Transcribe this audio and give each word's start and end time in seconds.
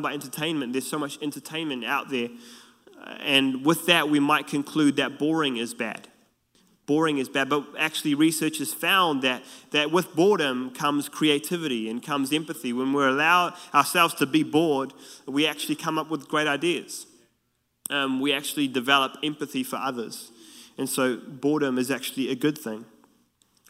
by 0.00 0.14
entertainment. 0.14 0.72
There's 0.72 0.88
so 0.88 0.98
much 0.98 1.18
entertainment 1.20 1.84
out 1.84 2.08
there. 2.08 2.30
And 3.20 3.62
with 3.62 3.84
that, 3.84 4.08
we 4.08 4.20
might 4.20 4.46
conclude 4.46 4.96
that 4.96 5.18
boring 5.18 5.58
is 5.58 5.74
bad. 5.74 6.08
Boring 6.86 7.18
is 7.18 7.28
bad. 7.28 7.50
But 7.50 7.66
actually, 7.78 8.14
research 8.14 8.56
has 8.56 8.72
found 8.72 9.20
that, 9.20 9.42
that 9.72 9.90
with 9.90 10.16
boredom 10.16 10.70
comes 10.70 11.10
creativity 11.10 11.90
and 11.90 12.02
comes 12.02 12.32
empathy. 12.32 12.72
When 12.72 12.94
we 12.94 13.04
allow 13.04 13.54
ourselves 13.74 14.14
to 14.14 14.24
be 14.24 14.42
bored, 14.42 14.94
we 15.26 15.46
actually 15.46 15.74
come 15.74 15.98
up 15.98 16.08
with 16.08 16.26
great 16.26 16.46
ideas. 16.46 17.06
Um, 17.90 18.18
we 18.18 18.32
actually 18.32 18.68
develop 18.68 19.18
empathy 19.22 19.62
for 19.62 19.76
others. 19.76 20.30
And 20.78 20.88
so, 20.88 21.18
boredom 21.18 21.76
is 21.76 21.90
actually 21.90 22.30
a 22.30 22.34
good 22.34 22.56
thing. 22.56 22.86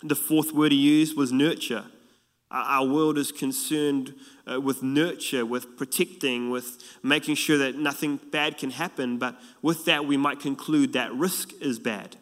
The 0.04 0.14
fourth 0.14 0.52
word 0.52 0.70
he 0.70 0.78
used 0.78 1.16
was 1.16 1.32
nurture. 1.32 1.86
Our 2.52 2.86
world 2.86 3.16
is 3.16 3.32
concerned 3.32 4.14
uh, 4.50 4.60
with 4.60 4.82
nurture, 4.82 5.46
with 5.46 5.78
protecting, 5.78 6.50
with 6.50 6.82
making 7.02 7.36
sure 7.36 7.56
that 7.56 7.76
nothing 7.76 8.20
bad 8.30 8.58
can 8.58 8.70
happen. 8.70 9.16
But 9.16 9.40
with 9.62 9.86
that, 9.86 10.04
we 10.04 10.18
might 10.18 10.38
conclude 10.38 10.92
that 10.92 11.14
risk 11.14 11.50
is 11.62 11.78
bad. 11.78 12.16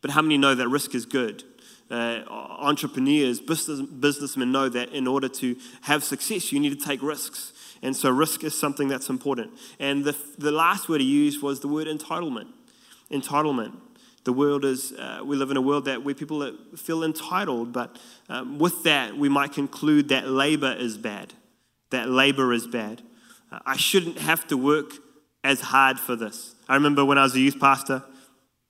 But 0.00 0.10
how 0.10 0.22
many 0.22 0.36
know 0.36 0.56
that 0.56 0.68
risk 0.68 0.96
is 0.96 1.06
good? 1.06 1.44
Uh, 1.88 2.24
entrepreneurs, 2.28 3.40
business, 3.40 3.80
businessmen 3.82 4.50
know 4.50 4.68
that 4.68 4.88
in 4.88 5.06
order 5.06 5.28
to 5.28 5.56
have 5.82 6.02
success, 6.02 6.50
you 6.50 6.58
need 6.58 6.76
to 6.76 6.84
take 6.84 7.00
risks. 7.00 7.52
And 7.82 7.94
so, 7.94 8.10
risk 8.10 8.42
is 8.42 8.58
something 8.58 8.88
that's 8.88 9.10
important. 9.10 9.52
And 9.78 10.04
the, 10.04 10.16
the 10.38 10.50
last 10.50 10.88
word 10.88 11.00
he 11.00 11.06
used 11.06 11.40
was 11.40 11.60
the 11.60 11.68
word 11.68 11.86
entitlement. 11.86 12.48
Entitlement. 13.12 13.76
The 14.24 14.32
world 14.32 14.64
is, 14.64 14.92
uh, 14.92 15.20
we 15.24 15.36
live 15.36 15.50
in 15.50 15.56
a 15.56 15.60
world 15.60 15.86
that 15.86 16.04
where 16.04 16.14
people 16.14 16.56
feel 16.76 17.02
entitled, 17.02 17.72
but 17.72 17.98
um, 18.28 18.58
with 18.58 18.84
that, 18.84 19.16
we 19.16 19.28
might 19.28 19.52
conclude 19.52 20.08
that 20.10 20.28
labor 20.28 20.72
is 20.72 20.96
bad. 20.96 21.34
That 21.90 22.08
labor 22.08 22.52
is 22.52 22.66
bad. 22.66 23.02
Uh, 23.50 23.58
I 23.66 23.76
shouldn't 23.76 24.18
have 24.18 24.46
to 24.48 24.56
work 24.56 24.92
as 25.42 25.60
hard 25.60 25.98
for 25.98 26.14
this. 26.14 26.54
I 26.68 26.74
remember 26.74 27.04
when 27.04 27.18
I 27.18 27.24
was 27.24 27.34
a 27.34 27.40
youth 27.40 27.58
pastor, 27.58 28.04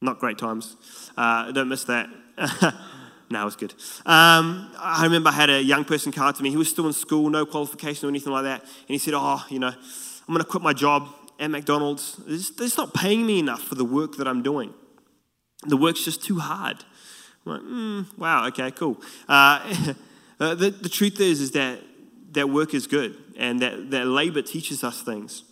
not 0.00 0.18
great 0.18 0.38
times. 0.38 0.76
Uh, 1.16 1.52
don't 1.52 1.68
miss 1.68 1.84
that. 1.84 2.08
no, 3.30 3.46
it's 3.46 3.56
good. 3.56 3.74
Um, 4.06 4.72
I 4.78 5.00
remember 5.02 5.28
I 5.28 5.32
had 5.32 5.50
a 5.50 5.62
young 5.62 5.84
person 5.84 6.12
come 6.12 6.26
up 6.26 6.36
to 6.36 6.42
me. 6.42 6.50
He 6.50 6.56
was 6.56 6.70
still 6.70 6.86
in 6.86 6.94
school, 6.94 7.28
no 7.28 7.44
qualification 7.44 8.06
or 8.06 8.08
anything 8.08 8.32
like 8.32 8.44
that. 8.44 8.62
And 8.62 8.88
he 8.88 8.98
said, 8.98 9.12
Oh, 9.14 9.44
you 9.50 9.58
know, 9.58 9.68
I'm 9.68 10.34
going 10.34 10.38
to 10.38 10.44
quit 10.44 10.62
my 10.62 10.72
job 10.72 11.08
at 11.38 11.50
McDonald's. 11.50 12.16
They're 12.26 12.66
just 12.66 12.78
not 12.78 12.94
paying 12.94 13.26
me 13.26 13.38
enough 13.38 13.62
for 13.62 13.74
the 13.74 13.84
work 13.84 14.16
that 14.16 14.26
I'm 14.26 14.42
doing. 14.42 14.72
The 15.66 15.76
work's 15.76 16.04
just 16.04 16.22
too 16.24 16.38
hard. 16.38 16.84
I'm 17.46 17.52
like, 17.52 17.62
mm, 17.62 18.18
wow, 18.18 18.46
okay, 18.48 18.70
cool. 18.70 19.00
Uh, 19.28 19.94
uh, 20.40 20.54
the, 20.54 20.70
the 20.70 20.88
truth 20.88 21.20
is, 21.20 21.40
is 21.40 21.52
that, 21.52 21.80
that 22.32 22.48
work 22.48 22.74
is 22.74 22.86
good 22.86 23.16
and 23.36 23.60
that, 23.60 23.90
that 23.90 24.06
labor 24.06 24.42
teaches 24.42 24.84
us 24.84 25.02
things. 25.02 25.44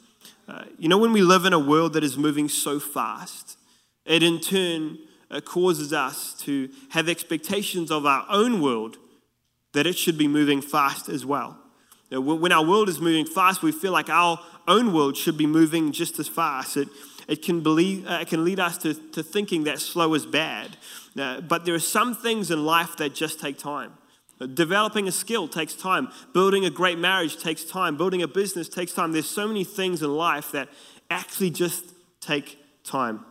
Uh, 0.48 0.64
you 0.78 0.88
know, 0.88 0.98
when 0.98 1.12
we 1.12 1.22
live 1.22 1.44
in 1.44 1.52
a 1.52 1.58
world 1.58 1.92
that 1.92 2.02
is 2.02 2.16
moving 2.16 2.48
so 2.48 2.80
fast, 2.80 3.56
it 4.04 4.22
in 4.22 4.40
turn 4.40 4.98
uh, 5.30 5.40
causes 5.40 5.92
us 5.92 6.34
to 6.34 6.68
have 6.90 7.08
expectations 7.08 7.90
of 7.90 8.04
our 8.04 8.26
own 8.28 8.60
world 8.60 8.96
that 9.72 9.86
it 9.86 9.96
should 9.96 10.18
be 10.18 10.26
moving 10.26 10.60
fast 10.60 11.08
as 11.08 11.24
well. 11.24 11.56
When 12.10 12.50
our 12.50 12.64
world 12.64 12.88
is 12.88 13.00
moving 13.00 13.24
fast, 13.24 13.62
we 13.62 13.70
feel 13.70 13.92
like 13.92 14.08
our 14.08 14.40
own 14.66 14.92
world 14.92 15.16
should 15.16 15.38
be 15.38 15.46
moving 15.46 15.92
just 15.92 16.18
as 16.18 16.26
fast. 16.26 16.76
It, 16.76 16.88
it 17.30 17.42
can, 17.42 17.62
believe, 17.62 18.06
uh, 18.08 18.18
it 18.20 18.28
can 18.28 18.44
lead 18.44 18.58
us 18.58 18.76
to, 18.78 18.92
to 18.92 19.22
thinking 19.22 19.64
that 19.64 19.78
slow 19.78 20.12
is 20.14 20.26
bad. 20.26 20.76
Uh, 21.16 21.40
but 21.40 21.64
there 21.64 21.74
are 21.74 21.78
some 21.78 22.12
things 22.12 22.50
in 22.50 22.66
life 22.66 22.96
that 22.96 23.14
just 23.14 23.38
take 23.38 23.56
time. 23.56 23.92
Developing 24.54 25.06
a 25.06 25.12
skill 25.12 25.46
takes 25.46 25.74
time. 25.74 26.08
Building 26.34 26.64
a 26.64 26.70
great 26.70 26.98
marriage 26.98 27.40
takes 27.40 27.62
time. 27.62 27.96
Building 27.96 28.20
a 28.20 28.26
business 28.26 28.68
takes 28.68 28.92
time. 28.92 29.12
There's 29.12 29.28
so 29.28 29.46
many 29.46 29.62
things 29.62 30.02
in 30.02 30.12
life 30.12 30.50
that 30.50 30.68
actually 31.08 31.50
just 31.50 31.84
take 32.20 32.58
time. 32.82 33.24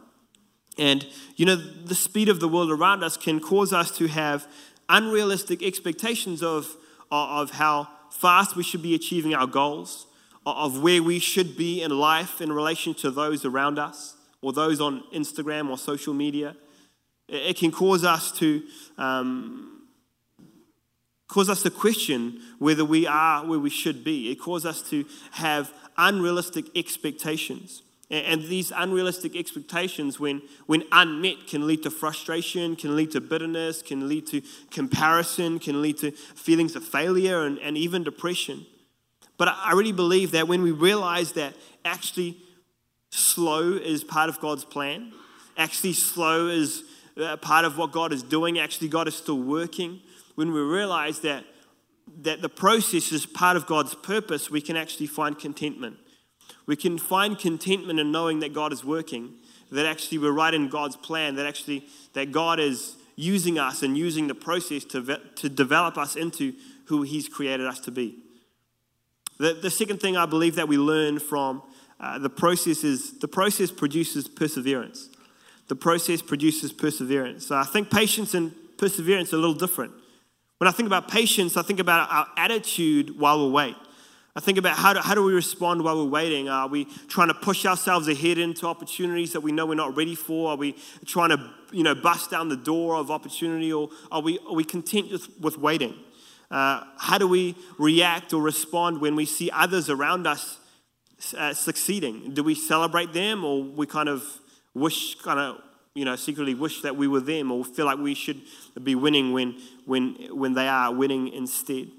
And, 0.78 1.06
you 1.36 1.46
know, 1.46 1.58
the 1.58 1.96
speed 1.96 2.30
of 2.30 2.40
the 2.40 2.48
world 2.48 2.72
around 2.72 3.04
us 3.04 3.18
can 3.18 3.42
cause 3.42 3.74
us 3.74 3.92
to 3.98 4.08
have 4.08 4.48
unrealistic 4.88 5.62
expectations 5.62 6.42
of, 6.42 6.74
of 7.12 7.52
how 7.52 7.90
fast 8.12 8.56
we 8.56 8.64
should 8.64 8.82
be 8.82 8.96
achieving 8.96 9.34
our 9.34 9.48
goals, 9.48 10.06
of 10.56 10.82
where 10.82 11.02
we 11.02 11.20
should 11.20 11.58
be 11.58 11.82
in 11.82 11.92
life 11.92 12.42
in 12.42 12.52
relation 12.52 12.94
to 12.96 13.12
those 13.12 13.46
around 13.46 13.80
us 13.80 14.16
or 14.42 14.54
those 14.54 14.80
on 14.80 15.04
Instagram 15.14 15.70
or 15.70 15.78
social 15.78 16.14
media. 16.14 16.56
It 17.28 17.58
can 17.58 17.72
cause 17.72 18.04
us 18.04 18.32
to 18.40 18.64
um, 18.98 19.84
cause 21.28 21.50
us 21.50 21.62
to 21.64 21.70
question 21.70 22.42
whether 22.58 22.84
we 22.84 23.06
are 23.06 23.46
where 23.46 23.60
we 23.60 23.70
should 23.70 24.04
be. 24.04 24.32
It 24.32 24.40
causes 24.40 24.66
us 24.66 24.90
to 24.90 25.06
have 25.32 25.72
unrealistic 25.98 26.66
expectations. 26.76 27.84
And 28.12 28.42
these 28.44 28.72
unrealistic 28.76 29.36
expectations, 29.36 30.20
when, 30.20 30.42
when 30.66 30.84
unmet, 30.92 31.46
can 31.48 31.68
lead 31.68 31.84
to 31.84 31.92
frustration, 31.92 32.76
can 32.76 32.96
lead 32.96 33.12
to 33.12 33.22
bitterness, 33.22 33.84
can 33.84 34.10
lead 34.10 34.26
to 34.28 34.42
comparison, 34.72 35.60
can 35.60 35.84
lead 35.84 36.00
to 36.00 36.12
feelings 36.12 36.76
of 36.76 36.84
failure 36.84 37.44
and, 37.44 37.60
and 37.60 37.78
even 37.78 38.04
depression. 38.04 38.66
But 39.40 39.48
I 39.48 39.72
really 39.72 39.94
believe 39.94 40.32
that 40.32 40.48
when 40.50 40.62
we 40.62 40.72
realize 40.72 41.32
that 41.32 41.56
actually 41.86 42.38
slow 43.10 43.72
is 43.72 44.04
part 44.04 44.30
of 44.30 44.40
God's 44.42 44.66
plan, 44.66 45.14
actually 45.58 45.94
slow 45.94 46.48
is 46.48 46.84
uh, 47.20 47.38
part 47.38 47.64
of 47.64 47.78
what 47.78 47.94
God 47.94 48.12
is 48.12 48.22
doing, 48.22 48.60
actually 48.60 48.90
God 48.90 49.08
is 49.08 49.16
still 49.16 49.40
working, 49.40 50.02
when 50.36 50.52
we 50.52 50.60
realize 50.60 51.22
that, 51.22 51.46
that 52.22 52.42
the 52.42 52.50
process 52.50 53.14
is 53.14 53.26
part 53.26 53.56
of 53.56 53.66
God's 53.66 53.96
purpose, 53.96 54.52
we 54.52 54.60
can 54.60 54.76
actually 54.76 55.08
find 55.08 55.40
contentment. 55.40 55.98
We 56.66 56.76
can 56.76 56.98
find 56.98 57.40
contentment 57.40 57.98
in 57.98 58.12
knowing 58.12 58.42
that 58.42 58.54
God 58.54 58.74
is 58.74 58.84
working, 58.84 59.36
that 59.72 59.86
actually 59.86 60.18
we're 60.18 60.34
right 60.34 60.54
in 60.54 60.68
God's 60.68 60.98
plan, 60.98 61.36
that 61.36 61.46
actually 61.46 61.88
that 62.14 62.34
God 62.34 62.60
is 62.60 62.98
using 63.16 63.58
us 63.58 63.84
and 63.84 63.98
using 63.98 64.28
the 64.28 64.36
process 64.36 64.84
to, 64.86 65.20
to 65.36 65.48
develop 65.48 65.98
us 65.98 66.18
into 66.18 66.54
who 66.86 67.04
He's 67.04 67.30
created 67.30 67.66
us 67.66 67.80
to 67.82 67.92
be. 67.92 68.20
The, 69.40 69.54
the 69.54 69.70
second 69.70 70.02
thing 70.02 70.18
I 70.18 70.26
believe 70.26 70.56
that 70.56 70.68
we 70.68 70.78
learn 70.78 71.18
from 71.18 71.64
uh, 72.00 72.20
the 72.20 72.30
process 72.30 72.84
is 72.84 73.20
the 73.20 73.28
process 73.28 73.72
produces 73.72 74.28
perseverance. 74.28 75.10
The 75.70 75.76
process 75.76 76.22
produces 76.22 76.74
perseverance. 76.74 77.48
So 77.48 77.56
I 77.56 77.64
think 77.64 77.90
patience 77.90 78.34
and 78.34 78.54
perseverance 78.78 79.34
are 79.34 79.38
a 79.38 79.40
little 79.40 79.56
different. 79.56 79.94
When 80.58 80.68
I 80.68 80.72
think 80.72 80.88
about 80.88 81.10
patience, 81.10 81.56
I 81.56 81.62
think 81.62 81.80
about 81.80 82.12
our 82.12 82.28
attitude 82.36 83.18
while 83.18 83.46
we 83.46 83.52
wait. 83.52 83.76
I 84.36 84.42
think 84.42 84.58
about 84.58 84.78
how 84.78 84.94
do, 84.94 85.00
how 85.00 85.16
do 85.16 85.24
we 85.24 85.34
respond 85.34 85.84
while 85.84 85.98
we're 85.98 86.10
waiting? 86.10 86.50
Are 86.50 86.68
we 86.68 86.86
trying 87.08 87.30
to 87.30 87.34
push 87.34 87.66
ourselves 87.66 88.08
ahead 88.08 88.38
into 88.38 88.68
opportunities 88.68 89.34
that 89.34 89.42
we 89.42 89.52
know 89.52 89.66
we're 89.66 89.76
not 89.76 89.96
ready 89.96 90.16
for? 90.16 90.52
Are 90.52 90.58
we 90.58 90.76
trying 91.06 91.30
to 91.30 91.50
you 91.72 91.84
know, 91.84 91.96
bust 91.96 92.30
down 92.30 92.50
the 92.50 92.58
door 92.58 92.96
of 92.96 93.10
opportunity? 93.10 93.72
Or 93.72 93.90
are 94.12 94.22
we, 94.22 94.38
are 94.40 94.54
we 94.54 94.64
content 94.64 95.12
with, 95.12 95.30
with 95.40 95.58
waiting? 95.58 95.96
Uh, 96.52 96.84
how 96.98 97.18
do 97.18 97.28
we 97.28 97.56
react 97.78 98.34
or 98.34 98.42
respond 98.42 99.00
when 99.00 99.16
we 99.16 99.26
see 99.26 99.52
others 99.52 99.90
around 99.90 100.26
us 100.26 100.58
uh, 101.38 101.54
succeeding? 101.54 102.34
Do 102.34 102.44
we 102.44 102.56
celebrate 102.56 103.14
them 103.14 103.44
or 103.44 103.64
we 103.64 103.86
kind 103.86 104.10
of 104.10 104.24
wish, 104.74 105.16
kind 105.16 105.40
of, 105.40 105.62
you 105.94 106.06
know, 106.06 106.16
secretly 106.16 106.56
wish 106.56 106.82
that 106.82 106.96
we 106.96 107.08
were 107.08 107.20
them 107.20 107.52
or 107.52 107.64
feel 107.64 107.86
like 107.86 108.00
we 108.00 108.16
should 108.16 108.42
be 108.82 108.96
winning 108.96 109.34
when, 109.34 109.58
when, 109.86 110.16
when 110.32 110.54
they 110.54 110.68
are 110.68 110.94
winning 110.94 111.28
instead? 111.28 111.90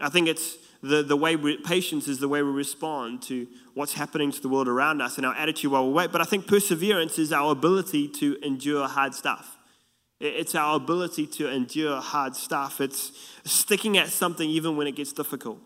I 0.00 0.08
think 0.08 0.28
it's 0.28 0.56
the, 0.82 1.02
the 1.02 1.16
way 1.16 1.34
we, 1.34 1.56
patience 1.56 2.06
is 2.06 2.20
the 2.20 2.28
way 2.28 2.42
we 2.42 2.50
respond 2.50 3.22
to 3.22 3.48
what's 3.74 3.94
happening 3.94 4.30
to 4.30 4.40
the 4.40 4.48
world 4.48 4.68
around 4.68 5.02
us 5.02 5.16
and 5.16 5.26
our 5.26 5.34
attitude 5.34 5.72
while 5.72 5.86
we 5.86 5.92
wait. 5.92 6.12
But 6.12 6.20
I 6.20 6.24
think 6.24 6.46
perseverance 6.46 7.18
is 7.18 7.32
our 7.32 7.50
ability 7.50 8.08
to 8.08 8.38
endure 8.44 8.86
hard 8.86 9.14
stuff. 9.14 9.57
It's 10.20 10.54
our 10.54 10.76
ability 10.76 11.26
to 11.26 11.48
endure 11.48 12.00
hard 12.00 12.34
stuff. 12.34 12.80
It's 12.80 13.12
sticking 13.44 13.96
at 13.98 14.08
something 14.08 14.48
even 14.50 14.76
when 14.76 14.86
it 14.86 14.96
gets 14.96 15.12
difficult. 15.12 15.60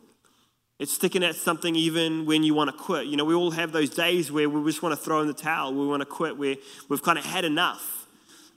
It's 0.78 0.92
sticking 0.92 1.22
at 1.22 1.36
something 1.36 1.74
even 1.76 2.26
when 2.26 2.42
you 2.42 2.54
want 2.54 2.70
to 2.70 2.76
quit. 2.76 3.06
You 3.06 3.16
know, 3.16 3.24
we 3.24 3.34
all 3.34 3.52
have 3.52 3.72
those 3.72 3.88
days 3.88 4.32
where 4.32 4.48
we 4.48 4.68
just 4.68 4.82
want 4.82 4.98
to 4.98 5.02
throw 5.02 5.20
in 5.20 5.26
the 5.26 5.32
towel, 5.32 5.72
we 5.72 5.86
want 5.86 6.00
to 6.00 6.06
quit, 6.06 6.36
where 6.36 6.56
we've 6.88 7.02
kind 7.02 7.18
of 7.18 7.24
had 7.24 7.44
enough. 7.44 8.06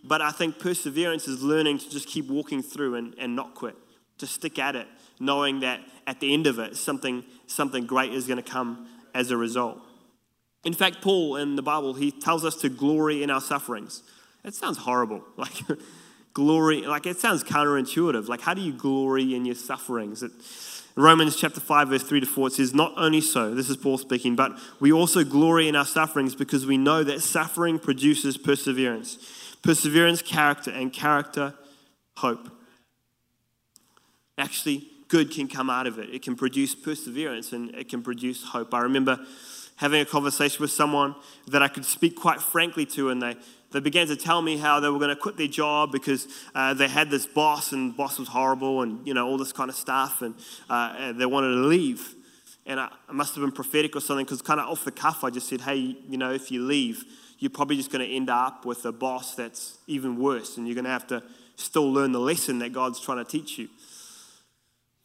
But 0.03 0.21
I 0.21 0.31
think 0.31 0.59
perseverance 0.59 1.27
is 1.27 1.41
learning 1.41 1.79
to 1.79 1.89
just 1.89 2.07
keep 2.07 2.27
walking 2.27 2.61
through 2.61 2.95
and, 2.95 3.15
and 3.17 3.35
not 3.35 3.55
quit, 3.55 3.75
to 4.17 4.27
stick 4.27 4.59
at 4.59 4.75
it, 4.75 4.87
knowing 5.19 5.61
that 5.61 5.81
at 6.07 6.19
the 6.19 6.33
end 6.33 6.47
of 6.47 6.59
it, 6.59 6.75
something, 6.75 7.23
something 7.47 7.85
great 7.85 8.11
is 8.11 8.27
going 8.27 8.41
to 8.41 8.49
come 8.49 8.87
as 9.13 9.31
a 9.31 9.37
result. 9.37 9.79
In 10.63 10.73
fact, 10.73 11.01
Paul 11.01 11.37
in 11.37 11.55
the 11.55 11.61
Bible, 11.61 11.93
he 11.93 12.11
tells 12.11 12.43
us 12.43 12.55
to 12.57 12.69
glory 12.69 13.23
in 13.23 13.29
our 13.29 13.41
sufferings. 13.41 14.03
That 14.45 14.53
sounds 14.53 14.77
horrible. 14.77 15.21
Like, 15.37 15.53
glory, 16.33 16.81
like 16.81 17.05
it 17.05 17.17
sounds 17.17 17.43
counterintuitive. 17.43 18.27
Like, 18.27 18.41
how 18.41 18.53
do 18.53 18.61
you 18.61 18.73
glory 18.73 19.35
in 19.35 19.45
your 19.45 19.55
sufferings? 19.55 20.21
It, 20.21 20.31
Romans 20.95 21.35
chapter 21.35 21.59
5, 21.59 21.89
verse 21.89 22.03
3 22.03 22.19
to 22.19 22.25
4, 22.25 22.47
it 22.47 22.53
says, 22.53 22.73
Not 22.73 22.93
only 22.97 23.21
so, 23.21 23.55
this 23.55 23.69
is 23.69 23.77
Paul 23.77 23.97
speaking, 23.97 24.35
but 24.35 24.57
we 24.79 24.91
also 24.91 25.23
glory 25.23 25.67
in 25.67 25.75
our 25.75 25.85
sufferings 25.85 26.35
because 26.35 26.65
we 26.65 26.77
know 26.77 27.03
that 27.03 27.21
suffering 27.21 27.79
produces 27.79 28.37
perseverance. 28.37 29.17
Perseverance, 29.61 30.21
character, 30.21 30.71
and 30.71 30.93
character, 30.93 31.53
hope. 32.17 32.49
Actually, 34.37 34.87
good 35.07 35.31
can 35.31 35.47
come 35.47 35.69
out 35.69 35.87
of 35.87 35.99
it. 35.99 36.13
It 36.13 36.21
can 36.21 36.35
produce 36.35 36.75
perseverance 36.75 37.51
and 37.53 37.73
it 37.75 37.89
can 37.89 38.01
produce 38.01 38.43
hope. 38.43 38.73
I 38.73 38.81
remember 38.81 39.19
having 39.77 40.01
a 40.01 40.05
conversation 40.05 40.61
with 40.61 40.71
someone 40.71 41.15
that 41.47 41.61
I 41.61 41.67
could 41.67 41.85
speak 41.85 42.15
quite 42.15 42.41
frankly 42.41 42.85
to, 42.87 43.09
and 43.09 43.21
they, 43.21 43.35
they 43.75 43.81
began 43.81 44.07
to 44.07 44.15
tell 44.15 44.41
me 44.41 44.55
how 44.57 44.79
they 44.79 44.87
were 44.87 44.99
going 44.99 45.09
to 45.09 45.15
quit 45.17 45.35
their 45.35 45.47
job 45.47 45.91
because 45.91 46.27
uh, 46.55 46.73
they 46.73 46.87
had 46.87 47.09
this 47.09 47.25
boss 47.25 47.73
and 47.73 47.95
boss 47.95 48.17
was 48.17 48.29
horrible 48.29 48.81
and 48.81 49.05
you 49.05 49.13
know 49.13 49.27
all 49.27 49.37
this 49.37 49.51
kind 49.51 49.69
of 49.69 49.75
stuff 49.75 50.21
and, 50.21 50.33
uh, 50.69 50.95
and 50.97 51.19
they 51.19 51.25
wanted 51.25 51.49
to 51.49 51.67
leave. 51.67 52.15
And 52.65 52.79
I, 52.79 52.89
I 53.09 53.11
must 53.11 53.35
have 53.35 53.43
been 53.43 53.51
prophetic 53.51 53.95
or 53.95 53.99
something 53.99 54.25
because 54.25 54.41
kind 54.41 54.61
of 54.61 54.69
off 54.69 54.85
the 54.85 54.91
cuff 54.91 55.25
I 55.25 55.29
just 55.29 55.49
said 55.49 55.61
hey 55.61 55.97
you 56.07 56.17
know 56.17 56.31
if 56.31 56.51
you 56.51 56.61
leave 56.61 57.03
you're 57.37 57.49
probably 57.49 57.75
just 57.75 57.91
going 57.91 58.07
to 58.07 58.15
end 58.15 58.29
up 58.29 58.65
with 58.65 58.85
a 58.85 58.93
boss 58.93 59.35
that's 59.35 59.77
even 59.87 60.17
worse 60.17 60.55
and 60.55 60.65
you're 60.65 60.75
going 60.75 60.85
to 60.85 60.91
have 60.91 61.07
to 61.07 61.21
still 61.57 61.91
learn 61.91 62.13
the 62.13 62.19
lesson 62.19 62.59
that 62.59 62.71
God's 62.71 62.99
trying 63.01 63.17
to 63.17 63.29
teach 63.29 63.57
you 63.57 63.67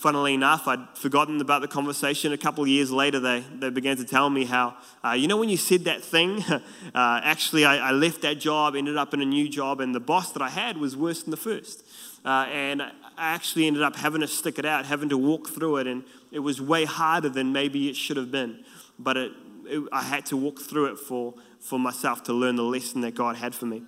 funnily 0.01 0.33
enough, 0.33 0.67
I'd 0.67 0.97
forgotten 0.97 1.39
about 1.43 1.61
the 1.61 1.69
conversation. 1.69 2.33
A 2.33 2.39
couple 2.39 2.65
of 2.65 2.69
years 2.69 2.91
later, 2.91 3.21
they, 3.21 3.45
they 3.59 3.69
began 3.69 3.99
to 3.99 4.05
tell 4.05 4.31
me 4.31 4.47
how, 4.47 4.75
uh, 5.05 5.11
you 5.11 5.29
know, 5.29 5.37
when 5.37 5.51
you 5.51 5.59
said 5.59 5.85
that 5.85 6.03
thing, 6.03 6.43
uh, 6.49 6.61
actually, 6.95 7.67
I, 7.67 7.91
I, 7.91 7.91
left 7.93 8.23
that 8.23 8.41
job, 8.41 8.75
ended 8.75 8.97
up 8.97 9.13
in 9.13 9.21
a 9.21 9.27
new 9.27 9.47
job, 9.47 9.79
and 9.79 9.95
the 9.95 10.01
boss 10.01 10.33
that 10.33 10.41
I 10.41 10.49
had 10.49 10.79
was 10.79 10.97
worse 10.97 11.23
than 11.23 11.31
the 11.31 11.37
first. 11.37 11.85
Uh, 12.25 12.47
and 12.51 12.81
I 12.81 12.91
actually 13.19 13.67
ended 13.67 13.83
up 13.83 13.95
having 13.95 14.23
to 14.23 14.27
stick 14.27 14.59
it 14.59 14.65
out, 14.65 14.87
having 14.87 15.11
to 15.11 15.19
walk 15.19 15.51
through 15.51 15.77
it, 15.77 15.87
and 15.87 16.03
it 16.33 16.39
was 16.39 16.63
way 16.63 16.87
harder 16.87 17.29
than 17.29 17.53
maybe 17.53 17.91
it 17.91 17.97
should 17.97 18.17
have 18.17 18.31
been. 18.31 18.65
But 18.99 19.19
it, 19.19 19.33
it, 19.67 19.87
I 19.93 20.03
had 20.03 20.25
to 20.27 20.37
walk 20.37 20.61
through 20.61 20.93
it 20.93 20.99
for, 20.99 21.35
for 21.59 21.79
myself 21.79 22.23
to 22.25 22.33
learn 22.33 22.57
the 22.57 22.63
lesson 22.63 23.03
that 23.03 23.15
God 23.15 23.37
had 23.37 23.55
for 23.55 23.67
me. 23.67 23.83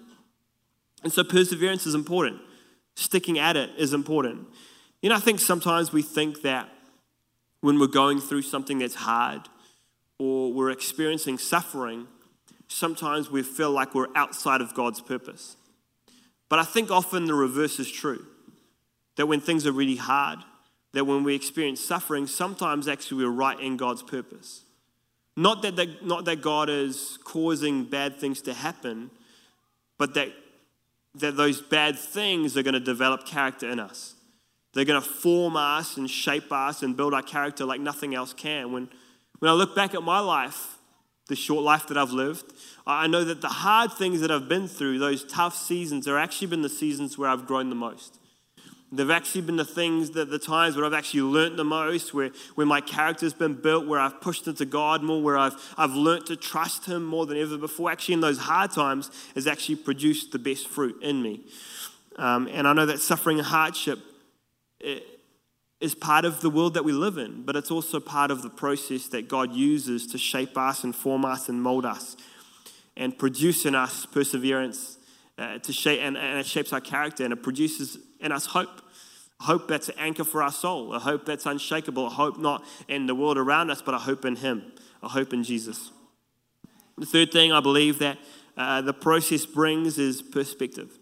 And 1.03 1.11
so 1.11 1.25
perseverance 1.25 1.87
is 1.87 1.95
important. 1.95 2.39
Sticking 2.97 3.39
at 3.39 3.57
it 3.57 3.71
is 3.79 3.95
important. 3.95 4.47
You 5.03 5.09
know, 5.09 5.17
I 5.17 5.21
think 5.21 5.41
sometimes 5.41 5.93
we 5.93 6.01
think 6.01 6.43
that 6.43 6.69
when 7.61 7.79
we're 7.79 7.89
going 7.89 8.21
through 8.21 8.43
something 8.43 8.79
that's 8.79 8.95
hard 8.95 9.49
or 10.19 10.53
we're 10.53 10.71
experiencing 10.71 11.39
suffering, 11.39 12.07
sometimes 12.69 13.29
we 13.29 13.43
feel 13.43 13.73
like 13.73 13.95
we're 13.95 14.15
outside 14.15 14.61
of 14.61 14.75
God's 14.75 15.01
purpose. 15.01 15.57
But 16.49 16.61
I 16.61 16.65
think 16.65 16.91
often 16.91 17.27
the 17.27 17.35
reverse 17.35 17.81
is 17.81 17.91
true. 17.91 18.25
That 19.17 19.27
when 19.27 19.41
things 19.41 19.67
are 19.67 19.73
really 19.73 19.97
hard, 19.97 20.39
that 20.93 21.05
when 21.05 21.25
we 21.25 21.35
experience 21.35 21.81
suffering, 21.81 22.27
sometimes 22.27 22.87
actually 22.87 23.25
we're 23.25 23.33
right 23.33 23.59
in 23.59 23.77
God's 23.77 24.03
purpose. 24.03 24.65
Not 25.37 25.63
that, 25.63 26.05
not 26.05 26.27
that 26.27 26.43
God 26.43 26.69
is 26.69 27.19
causing 27.25 27.85
bad 27.85 28.21
things 28.21 28.41
to 28.43 28.55
happen, 28.55 29.11
but 29.99 30.15
that, 30.15 30.29
that 31.17 31.37
those 31.37 31.61
bad 31.61 31.99
things 31.99 32.57
are 32.57 32.63
going 32.63 32.75
to 32.75 32.81
develop 32.81 33.27
character 33.27 33.69
in 33.69 33.81
us. 33.81 34.15
They're 34.75 34.85
going 34.85 35.03
to 35.03 35.09
form 35.09 35.57
us 35.57 35.97
and 35.97 36.09
shape 36.09 36.51
us 36.51 36.83
and 36.83 36.97
build 36.97 37.15
our 37.15 37.23
character 37.23 37.65
like 37.65 37.81
nothing 37.81 38.15
else 38.15 38.33
can. 38.33 38.73
When, 38.73 38.89
when 39.39 39.51
I 39.51 39.55
look 39.55 39.77
back 39.77 39.95
at 39.95 40.03
my 40.03 40.21
life, 40.21 40.79
the 41.29 41.37
short 41.37 41.63
life 41.63 41.87
that 41.89 41.97
I've 41.97 42.11
lived, 42.11 42.53
I 42.87 43.07
know 43.07 43.25
that 43.25 43.41
the 43.41 43.49
hard 43.49 43.93
things 43.93 44.21
that 44.21 44.31
I've 44.31 44.49
been 44.49 44.69
through, 44.69 44.99
those 44.99 45.25
tough 45.25 45.57
seasons, 45.57 46.07
have 46.07 46.17
actually 46.17 46.49
been 46.49 46.63
the 46.63 46.69
seasons 46.69 47.19
where 47.19 47.29
I've 47.29 47.47
grown 47.47 47.69
the 47.69 47.75
most. 47.75 48.19
They've 48.95 49.11
actually 49.11 49.41
been 49.43 49.57
the 49.57 49.65
things 49.65 50.11
that 50.11 50.31
the 50.31 50.39
times 50.39 50.77
where 50.77 50.85
I've 50.85 50.93
actually 50.93 51.23
learnt 51.23 51.57
the 51.57 51.65
most, 51.65 52.13
where, 52.13 52.31
where 52.57 52.67
my 52.67 52.83
character's 52.83 53.33
been 53.33 53.55
built, 53.55 53.87
where 53.87 53.99
I've 53.99 54.21
pushed 54.21 54.47
into 54.47 54.67
God 54.67 55.03
more, 55.03 55.23
where 55.23 55.39
I've, 55.39 55.55
I've 55.79 55.95
learnt 55.95 56.27
to 56.27 56.37
trust 56.37 56.85
Him 56.85 57.05
more 57.05 57.25
than 57.25 57.39
ever 57.39 57.57
before. 57.57 57.91
Actually, 57.91 58.15
in 58.15 58.21
those 58.21 58.39
hard 58.39 58.71
times, 58.71 59.11
has 59.35 59.47
actually 59.47 59.77
produced 59.77 60.33
the 60.33 60.39
best 60.39 60.69
fruit 60.69 61.03
in 61.03 61.23
me. 61.23 61.41
Um, 62.17 62.49
and 62.53 62.69
I 62.69 62.75
know 62.75 62.85
that 62.85 63.01
suffering 63.01 63.39
hardship 63.39 63.99
is 65.81 65.95
part 65.95 66.25
of 66.25 66.41
the 66.41 66.51
world 66.51 66.75
that 66.75 66.85
we 66.85 66.93
live 66.93 67.19
in, 67.19 67.43
but 67.43 67.57
it's 67.57 67.71
also 67.71 67.99
part 67.99 68.31
of 68.31 68.43
the 68.43 68.51
process 68.51 69.09
that 69.09 69.29
God 69.29 69.53
uses 69.53 70.07
to 70.09 70.19
shape 70.19 70.57
us 70.57 70.85
and 70.85 70.95
form 70.95 71.25
us 71.25 71.49
and 71.49 71.61
mold 71.61 71.85
us 71.85 72.17
and 72.97 73.19
produce 73.19 73.67
in 73.67 73.75
us 73.75 74.07
perseverance 74.07 74.99
uh, 75.39 75.59
to 75.59 75.73
shape, 75.73 76.01
and, 76.01 76.17
and 76.17 76.39
it 76.39 76.47
shapes 76.47 76.73
our 76.73 76.81
character 76.81 77.25
and 77.25 77.33
it 77.33 77.43
produces 77.43 77.99
in 78.21 78.33
us 78.33 78.47
hope. 78.47 78.83
Hope 79.41 79.67
that's 79.67 79.89
an 79.89 79.97
anchor 79.99 80.23
for 80.23 80.41
our 80.41 80.53
soul, 80.53 80.95
a 80.95 81.01
hope 81.01 81.27
that's 81.27 81.47
unshakable, 81.47 82.07
a 82.07 82.11
hope 82.11 82.39
not 82.39 82.65
in 82.87 83.07
the 83.07 83.15
world 83.15 83.37
around 83.37 83.71
us, 83.71 83.83
but 83.83 83.93
a 83.93 83.99
hope 83.99 84.25
in 84.25 84.37
Him, 84.37 84.71
a 85.03 85.09
hope 85.09 85.33
in 85.33 85.43
Jesus. 85.43 85.91
The 86.97 87.07
third 87.07 87.33
thing 87.33 87.51
I 87.51 87.59
believe 87.59 87.99
that 87.99 88.19
uh, 88.57 88.83
the 88.83 88.93
process 88.93 89.45
brings 89.45 89.99
is 89.99 90.23
perspective. 90.23 90.97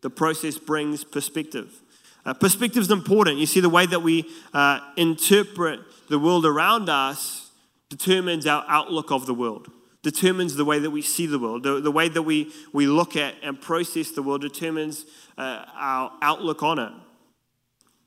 The 0.00 0.10
process 0.10 0.58
brings 0.58 1.04
perspective. 1.04 1.80
Uh, 2.26 2.34
perspective 2.34 2.82
is 2.82 2.90
important. 2.90 3.38
You 3.38 3.46
see, 3.46 3.60
the 3.60 3.68
way 3.68 3.86
that 3.86 4.00
we 4.00 4.28
uh, 4.52 4.80
interpret 4.96 5.78
the 6.08 6.18
world 6.18 6.44
around 6.44 6.88
us 6.88 7.52
determines 7.88 8.48
our 8.48 8.64
outlook 8.66 9.12
of 9.12 9.26
the 9.26 9.34
world, 9.34 9.70
determines 10.02 10.56
the 10.56 10.64
way 10.64 10.80
that 10.80 10.90
we 10.90 11.02
see 11.02 11.26
the 11.26 11.38
world. 11.38 11.62
The, 11.62 11.80
the 11.80 11.92
way 11.92 12.08
that 12.08 12.22
we, 12.22 12.52
we 12.72 12.88
look 12.88 13.14
at 13.14 13.36
and 13.44 13.60
process 13.60 14.10
the 14.10 14.22
world 14.22 14.40
determines 14.40 15.04
uh, 15.38 15.66
our 15.76 16.12
outlook 16.20 16.64
on 16.64 16.80
it. 16.80 16.92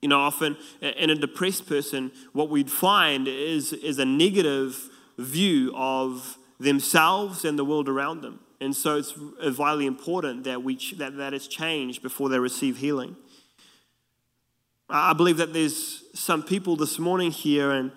You 0.01 0.09
know, 0.09 0.19
often 0.19 0.57
in 0.81 1.09
a 1.09 1.15
depressed 1.15 1.67
person, 1.67 2.11
what 2.33 2.49
we'd 2.49 2.71
find 2.71 3.25
is, 3.25 3.71
is 3.71 3.99
a 3.99 4.05
negative 4.05 4.89
view 5.17 5.73
of 5.75 6.37
themselves 6.59 7.45
and 7.45 7.57
the 7.57 7.65
world 7.65 7.87
around 7.87 8.21
them. 8.21 8.41
And 8.59 8.75
so 8.75 8.97
it's 8.97 9.13
vitally 9.13 9.85
important 9.85 10.43
that, 10.43 10.61
we, 10.61 10.77
that 10.97 11.15
that 11.15 11.33
is 11.33 11.47
changed 11.47 12.01
before 12.01 12.27
they 12.27 12.39
receive 12.39 12.77
healing. 12.77 13.15
I 14.89 15.13
believe 15.13 15.37
that 15.37 15.53
there's 15.53 16.03
some 16.15 16.41
people 16.41 16.75
this 16.75 16.97
morning 16.97 17.31
here 17.31 17.71
and 17.71 17.91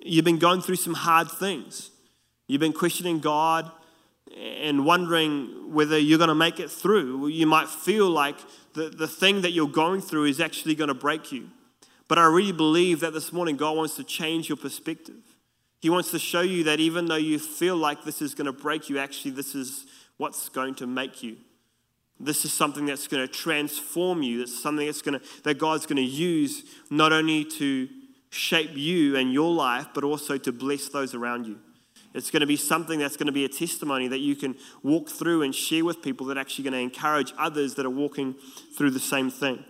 you've 0.00 0.24
been 0.24 0.38
going 0.38 0.62
through 0.62 0.76
some 0.76 0.94
hard 0.94 1.30
things. 1.30 1.90
You've 2.46 2.60
been 2.60 2.72
questioning 2.72 3.20
God 3.20 3.70
and 4.36 4.86
wondering 4.86 5.72
whether 5.72 5.98
you're 5.98 6.18
going 6.18 6.28
to 6.28 6.34
make 6.34 6.58
it 6.58 6.70
through. 6.70 7.28
You 7.28 7.46
might 7.46 7.68
feel 7.68 8.08
like 8.08 8.36
the, 8.74 8.88
the 8.88 9.06
thing 9.06 9.42
that 9.42 9.50
you're 9.50 9.68
going 9.68 10.00
through 10.00 10.24
is 10.24 10.40
actually 10.40 10.74
going 10.74 10.88
to 10.88 10.94
break 10.94 11.30
you. 11.30 11.50
But 12.08 12.18
I 12.18 12.24
really 12.24 12.52
believe 12.52 13.00
that 13.00 13.12
this 13.12 13.32
morning 13.32 13.56
God 13.56 13.76
wants 13.76 13.96
to 13.96 14.04
change 14.04 14.48
your 14.48 14.56
perspective. 14.56 15.20
He 15.80 15.90
wants 15.90 16.10
to 16.10 16.18
show 16.18 16.40
you 16.40 16.64
that 16.64 16.80
even 16.80 17.06
though 17.06 17.16
you 17.16 17.38
feel 17.38 17.76
like 17.76 18.04
this 18.04 18.22
is 18.22 18.34
going 18.34 18.46
to 18.46 18.52
break 18.52 18.88
you, 18.88 18.98
actually, 18.98 19.32
this 19.32 19.54
is 19.54 19.86
what's 20.16 20.48
going 20.48 20.74
to 20.76 20.86
make 20.86 21.22
you. 21.22 21.36
This 22.20 22.44
is 22.44 22.52
something 22.52 22.84
that's 22.84 23.08
going 23.08 23.26
to 23.26 23.32
transform 23.32 24.22
you. 24.22 24.40
That's 24.40 24.62
something 24.62 24.84
that's 24.84 25.00
going 25.00 25.18
to, 25.18 25.26
that 25.44 25.58
God's 25.58 25.86
going 25.86 25.96
to 25.96 26.02
use 26.02 26.64
not 26.90 27.12
only 27.12 27.44
to 27.46 27.88
shape 28.28 28.72
you 28.74 29.16
and 29.16 29.32
your 29.32 29.50
life, 29.52 29.88
but 29.94 30.04
also 30.04 30.36
to 30.36 30.52
bless 30.52 30.88
those 30.88 31.14
around 31.14 31.46
you. 31.46 31.58
It's 32.12 32.30
going 32.30 32.40
to 32.40 32.46
be 32.46 32.56
something 32.56 32.98
that's 32.98 33.16
going 33.16 33.28
to 33.28 33.32
be 33.32 33.44
a 33.44 33.48
testimony 33.48 34.08
that 34.08 34.18
you 34.18 34.36
can 34.36 34.56
walk 34.82 35.08
through 35.08 35.42
and 35.42 35.54
share 35.54 35.84
with 35.84 36.02
people 36.02 36.26
that 36.26 36.36
are 36.36 36.40
actually 36.40 36.64
going 36.64 36.74
to 36.74 36.80
encourage 36.80 37.32
others 37.38 37.74
that 37.76 37.86
are 37.86 37.90
walking 37.90 38.34
through 38.76 38.90
the 38.90 39.00
same 39.00 39.30
thing. 39.30 39.64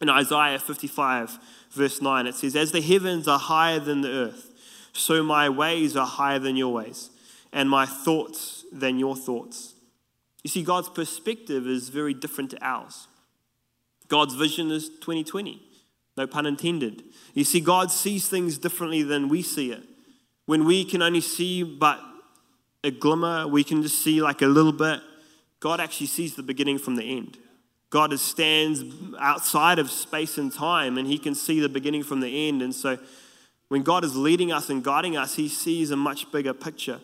In 0.00 0.08
Isaiah 0.08 0.58
55, 0.58 1.38
verse 1.72 2.00
9, 2.00 2.26
it 2.26 2.34
says, 2.34 2.56
As 2.56 2.72
the 2.72 2.80
heavens 2.80 3.28
are 3.28 3.38
higher 3.38 3.80
than 3.80 4.00
the 4.00 4.10
earth, 4.10 4.50
so 4.92 5.22
my 5.22 5.48
ways 5.48 5.96
are 5.96 6.06
higher 6.06 6.38
than 6.38 6.56
your 6.56 6.72
ways, 6.72 7.10
and 7.52 7.68
my 7.68 7.84
thoughts 7.84 8.64
than 8.72 8.98
your 8.98 9.16
thoughts. 9.16 9.73
You 10.44 10.50
see, 10.50 10.62
God's 10.62 10.90
perspective 10.90 11.66
is 11.66 11.88
very 11.88 12.14
different 12.14 12.50
to 12.50 12.64
ours. 12.64 13.08
God's 14.08 14.34
vision 14.34 14.70
is 14.70 14.88
2020, 14.88 15.60
no 16.16 16.26
pun 16.26 16.46
intended. 16.46 17.02
You 17.32 17.44
see, 17.44 17.60
God 17.60 17.90
sees 17.90 18.28
things 18.28 18.58
differently 18.58 19.02
than 19.02 19.28
we 19.28 19.42
see 19.42 19.72
it. 19.72 19.82
When 20.46 20.66
we 20.66 20.84
can 20.84 21.00
only 21.00 21.22
see 21.22 21.62
but 21.62 21.98
a 22.84 22.90
glimmer, 22.90 23.48
we 23.48 23.64
can 23.64 23.82
just 23.82 24.02
see 24.02 24.20
like 24.20 24.42
a 24.42 24.46
little 24.46 24.72
bit. 24.72 25.00
God 25.58 25.80
actually 25.80 26.08
sees 26.08 26.36
the 26.36 26.42
beginning 26.42 26.78
from 26.78 26.96
the 26.96 27.16
end. 27.16 27.38
God 27.88 28.18
stands 28.20 28.84
outside 29.18 29.78
of 29.78 29.90
space 29.90 30.36
and 30.36 30.52
time 30.52 30.98
and 30.98 31.08
he 31.08 31.16
can 31.16 31.34
see 31.34 31.60
the 31.60 31.68
beginning 31.68 32.02
from 32.02 32.20
the 32.20 32.48
end. 32.48 32.60
And 32.60 32.74
so 32.74 32.98
when 33.68 33.82
God 33.82 34.04
is 34.04 34.14
leading 34.14 34.52
us 34.52 34.68
and 34.68 34.84
guiding 34.84 35.16
us, 35.16 35.36
he 35.36 35.48
sees 35.48 35.90
a 35.90 35.96
much 35.96 36.30
bigger 36.30 36.52
picture. 36.52 37.00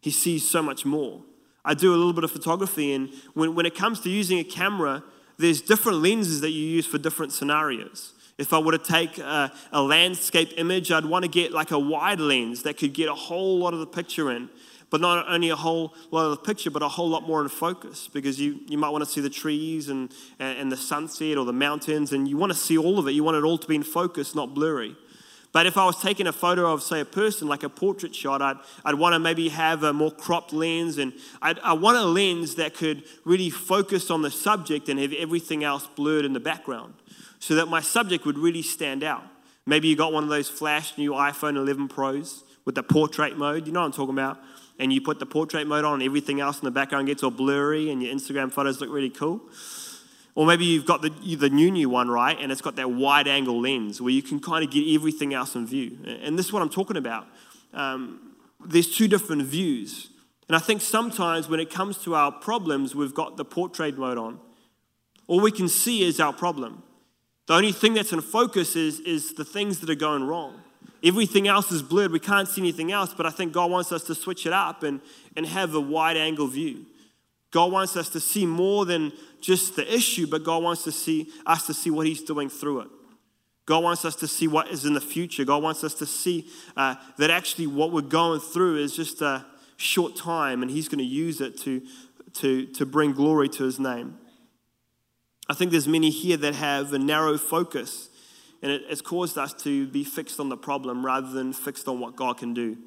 He 0.00 0.10
sees 0.10 0.48
so 0.48 0.62
much 0.62 0.84
more. 0.84 1.22
I 1.66 1.74
do 1.74 1.92
a 1.92 1.96
little 1.96 2.12
bit 2.12 2.24
of 2.24 2.30
photography, 2.30 2.94
and 2.94 3.10
when, 3.34 3.56
when 3.56 3.66
it 3.66 3.74
comes 3.74 4.00
to 4.00 4.08
using 4.08 4.38
a 4.38 4.44
camera, 4.44 5.02
there's 5.36 5.60
different 5.60 5.98
lenses 5.98 6.40
that 6.40 6.50
you 6.50 6.64
use 6.64 6.86
for 6.86 6.96
different 6.96 7.32
scenarios. 7.32 8.12
If 8.38 8.52
I 8.52 8.58
were 8.58 8.72
to 8.72 8.78
take 8.78 9.18
a, 9.18 9.52
a, 9.72 9.82
landscape 9.82 10.52
image, 10.56 10.92
I'd 10.92 11.04
want 11.04 11.24
to 11.24 11.30
get 11.30 11.52
like 11.52 11.72
a 11.72 11.78
wide 11.78 12.20
lens 12.20 12.62
that 12.62 12.78
could 12.78 12.92
get 12.92 13.08
a 13.08 13.14
whole 13.14 13.58
lot 13.58 13.74
of 13.74 13.80
the 13.80 13.86
picture 13.86 14.30
in. 14.30 14.48
But 14.88 15.00
not 15.00 15.26
only 15.28 15.48
a 15.48 15.56
whole 15.56 15.94
lot 16.12 16.26
of 16.26 16.30
the 16.30 16.44
picture, 16.44 16.70
but 16.70 16.80
a 16.82 16.88
whole 16.88 17.08
lot 17.08 17.26
more 17.26 17.42
in 17.42 17.48
focus 17.48 18.08
because 18.12 18.40
you, 18.40 18.60
you 18.68 18.78
might 18.78 18.90
want 18.90 19.02
to 19.02 19.10
see 19.10 19.20
the 19.20 19.30
trees 19.30 19.88
and, 19.88 20.14
and 20.38 20.70
the 20.70 20.76
sunset 20.76 21.36
or 21.36 21.44
the 21.44 21.52
mountains, 21.52 22.12
and 22.12 22.28
you 22.28 22.36
want 22.36 22.52
to 22.52 22.58
see 22.58 22.78
all 22.78 23.00
of 23.00 23.08
it. 23.08 23.10
You 23.10 23.24
want 23.24 23.36
it 23.36 23.42
all 23.42 23.58
to 23.58 23.66
be 23.66 23.74
in 23.74 23.82
focus, 23.82 24.34
not 24.36 24.54
blurry. 24.54 24.96
But 25.56 25.64
if 25.64 25.78
I 25.78 25.86
was 25.86 26.02
taking 26.02 26.26
a 26.26 26.34
photo 26.34 26.70
of, 26.70 26.82
say, 26.82 27.00
a 27.00 27.06
person, 27.06 27.48
like 27.48 27.62
a 27.62 27.70
portrait 27.70 28.14
shot, 28.14 28.42
I'd, 28.42 28.58
I'd 28.84 28.96
want 28.96 29.14
to 29.14 29.18
maybe 29.18 29.48
have 29.48 29.84
a 29.84 29.92
more 29.94 30.10
cropped 30.10 30.52
lens. 30.52 30.98
And 30.98 31.14
I'd, 31.40 31.58
I 31.60 31.72
want 31.72 31.96
a 31.96 32.04
lens 32.04 32.56
that 32.56 32.74
could 32.74 33.04
really 33.24 33.48
focus 33.48 34.10
on 34.10 34.20
the 34.20 34.30
subject 34.30 34.90
and 34.90 35.00
have 35.00 35.14
everything 35.14 35.64
else 35.64 35.86
blurred 35.86 36.26
in 36.26 36.34
the 36.34 36.40
background 36.40 36.92
so 37.38 37.54
that 37.54 37.68
my 37.68 37.80
subject 37.80 38.26
would 38.26 38.36
really 38.36 38.60
stand 38.60 39.02
out. 39.02 39.24
Maybe 39.64 39.88
you 39.88 39.96
got 39.96 40.12
one 40.12 40.24
of 40.24 40.28
those 40.28 40.50
flash 40.50 40.98
new 40.98 41.12
iPhone 41.12 41.56
11 41.56 41.88
Pros 41.88 42.44
with 42.66 42.74
the 42.74 42.82
portrait 42.82 43.38
mode. 43.38 43.66
You 43.66 43.72
know 43.72 43.80
what 43.80 43.86
I'm 43.86 43.92
talking 43.92 44.14
about? 44.14 44.38
And 44.78 44.92
you 44.92 45.00
put 45.00 45.20
the 45.20 45.24
portrait 45.24 45.66
mode 45.66 45.86
on, 45.86 45.94
and 45.94 46.02
everything 46.02 46.38
else 46.38 46.58
in 46.58 46.66
the 46.66 46.70
background 46.70 47.06
gets 47.06 47.22
all 47.22 47.30
blurry, 47.30 47.88
and 47.88 48.02
your 48.02 48.14
Instagram 48.14 48.52
photos 48.52 48.82
look 48.82 48.90
really 48.90 49.08
cool. 49.08 49.40
Or 50.36 50.46
maybe 50.46 50.66
you've 50.66 50.84
got 50.84 51.00
the, 51.00 51.08
the 51.34 51.48
new, 51.48 51.70
new 51.70 51.88
one, 51.88 52.08
right? 52.08 52.36
And 52.38 52.52
it's 52.52 52.60
got 52.60 52.76
that 52.76 52.90
wide 52.90 53.26
angle 53.26 53.58
lens 53.58 54.02
where 54.02 54.12
you 54.12 54.22
can 54.22 54.38
kind 54.38 54.62
of 54.62 54.70
get 54.70 54.86
everything 54.94 55.32
else 55.32 55.54
in 55.54 55.66
view. 55.66 55.98
And 56.04 56.38
this 56.38 56.46
is 56.46 56.52
what 56.52 56.60
I'm 56.60 56.68
talking 56.68 56.98
about. 56.98 57.26
Um, 57.72 58.36
there's 58.62 58.94
two 58.94 59.08
different 59.08 59.42
views. 59.44 60.10
And 60.46 60.54
I 60.54 60.58
think 60.58 60.82
sometimes 60.82 61.48
when 61.48 61.58
it 61.58 61.70
comes 61.70 61.96
to 62.04 62.14
our 62.14 62.30
problems, 62.30 62.94
we've 62.94 63.14
got 63.14 63.38
the 63.38 63.46
portrait 63.46 63.96
mode 63.96 64.18
on. 64.18 64.38
All 65.26 65.40
we 65.40 65.50
can 65.50 65.68
see 65.68 66.04
is 66.04 66.20
our 66.20 66.34
problem. 66.34 66.82
The 67.46 67.54
only 67.54 67.72
thing 67.72 67.94
that's 67.94 68.12
in 68.12 68.20
focus 68.20 68.76
is, 68.76 69.00
is 69.00 69.32
the 69.34 69.44
things 69.44 69.80
that 69.80 69.88
are 69.88 69.94
going 69.94 70.24
wrong. 70.24 70.60
Everything 71.02 71.48
else 71.48 71.72
is 71.72 71.82
blurred. 71.82 72.12
We 72.12 72.20
can't 72.20 72.46
see 72.46 72.60
anything 72.60 72.92
else, 72.92 73.14
but 73.14 73.24
I 73.24 73.30
think 73.30 73.54
God 73.54 73.70
wants 73.70 73.90
us 73.90 74.04
to 74.04 74.14
switch 74.14 74.44
it 74.44 74.52
up 74.52 74.82
and, 74.82 75.00
and 75.34 75.46
have 75.46 75.74
a 75.74 75.80
wide 75.80 76.18
angle 76.18 76.46
view. 76.46 76.84
God 77.50 77.72
wants 77.72 77.96
us 77.96 78.08
to 78.10 78.20
see 78.20 78.44
more 78.44 78.84
than 78.84 79.12
just 79.46 79.76
the 79.76 79.94
issue, 79.94 80.26
but 80.26 80.42
God 80.42 80.60
wants 80.60 80.82
to 80.84 80.92
see 80.92 81.30
us 81.46 81.68
to 81.68 81.74
see 81.74 81.88
what 81.88 82.04
He's 82.04 82.20
doing 82.20 82.48
through 82.48 82.80
it. 82.80 82.88
God 83.64 83.84
wants 83.84 84.04
us 84.04 84.16
to 84.16 84.26
see 84.26 84.48
what 84.48 84.68
is 84.68 84.84
in 84.84 84.94
the 84.94 85.00
future. 85.00 85.44
God 85.44 85.62
wants 85.62 85.84
us 85.84 85.94
to 85.94 86.06
see 86.06 86.48
uh, 86.76 86.96
that 87.18 87.30
actually 87.30 87.68
what 87.68 87.92
we're 87.92 88.00
going 88.00 88.40
through 88.40 88.78
is 88.78 88.96
just 88.96 89.22
a 89.22 89.46
short 89.76 90.16
time, 90.16 90.62
and 90.62 90.70
He's 90.70 90.88
going 90.88 90.98
to 90.98 91.04
use 91.04 91.40
it 91.40 91.56
to, 91.58 91.80
to, 92.34 92.66
to 92.66 92.84
bring 92.84 93.12
glory 93.12 93.48
to 93.50 93.62
His 93.62 93.78
name. 93.78 94.18
I 95.48 95.54
think 95.54 95.70
there's 95.70 95.86
many 95.86 96.10
here 96.10 96.36
that 96.38 96.56
have 96.56 96.92
a 96.92 96.98
narrow 96.98 97.38
focus, 97.38 98.08
and 98.62 98.72
it 98.72 98.82
has 98.88 99.00
caused 99.00 99.38
us 99.38 99.54
to 99.62 99.86
be 99.86 100.02
fixed 100.02 100.40
on 100.40 100.48
the 100.48 100.56
problem 100.56 101.06
rather 101.06 101.28
than 101.28 101.52
fixed 101.52 101.86
on 101.86 102.00
what 102.00 102.16
God 102.16 102.38
can 102.38 102.52
do 102.52 102.78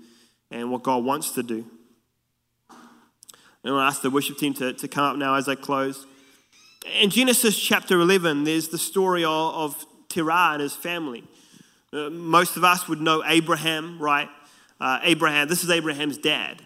and 0.52 0.70
what 0.74 0.84
God 0.84 1.06
wants 1.06 1.32
to 1.32 1.44
do. 1.44 1.66
And 3.64 3.74
I'll 3.74 3.80
ask 3.80 4.02
the 4.02 4.10
worship 4.10 4.38
team 4.38 4.54
to, 4.56 4.74
to 4.74 4.88
come 4.90 5.06
up 5.06 5.16
now 5.16 5.36
as 5.36 5.48
I 5.48 5.56
close. 5.56 6.06
In 6.86 7.10
Genesis 7.10 7.60
chapter 7.60 8.00
11, 8.00 8.46
there's 8.46 8.70
the 8.70 8.78
story 8.78 9.26
of, 9.26 9.86
Terah 10.08 10.54
and 10.54 10.62
his 10.62 10.74
family. 10.74 11.24
Uh, 11.94 12.10
most 12.10 12.58
of 12.58 12.64
us 12.64 12.88
would 12.88 13.00
know 13.00 13.24
Abraham, 13.26 14.00
right? 14.00 14.28
Uh, 14.82 15.00
Abraham, 15.04 15.48
this 15.48 15.64
is 15.64 15.70
Abraham's 15.70 16.18
dad. 16.18 16.64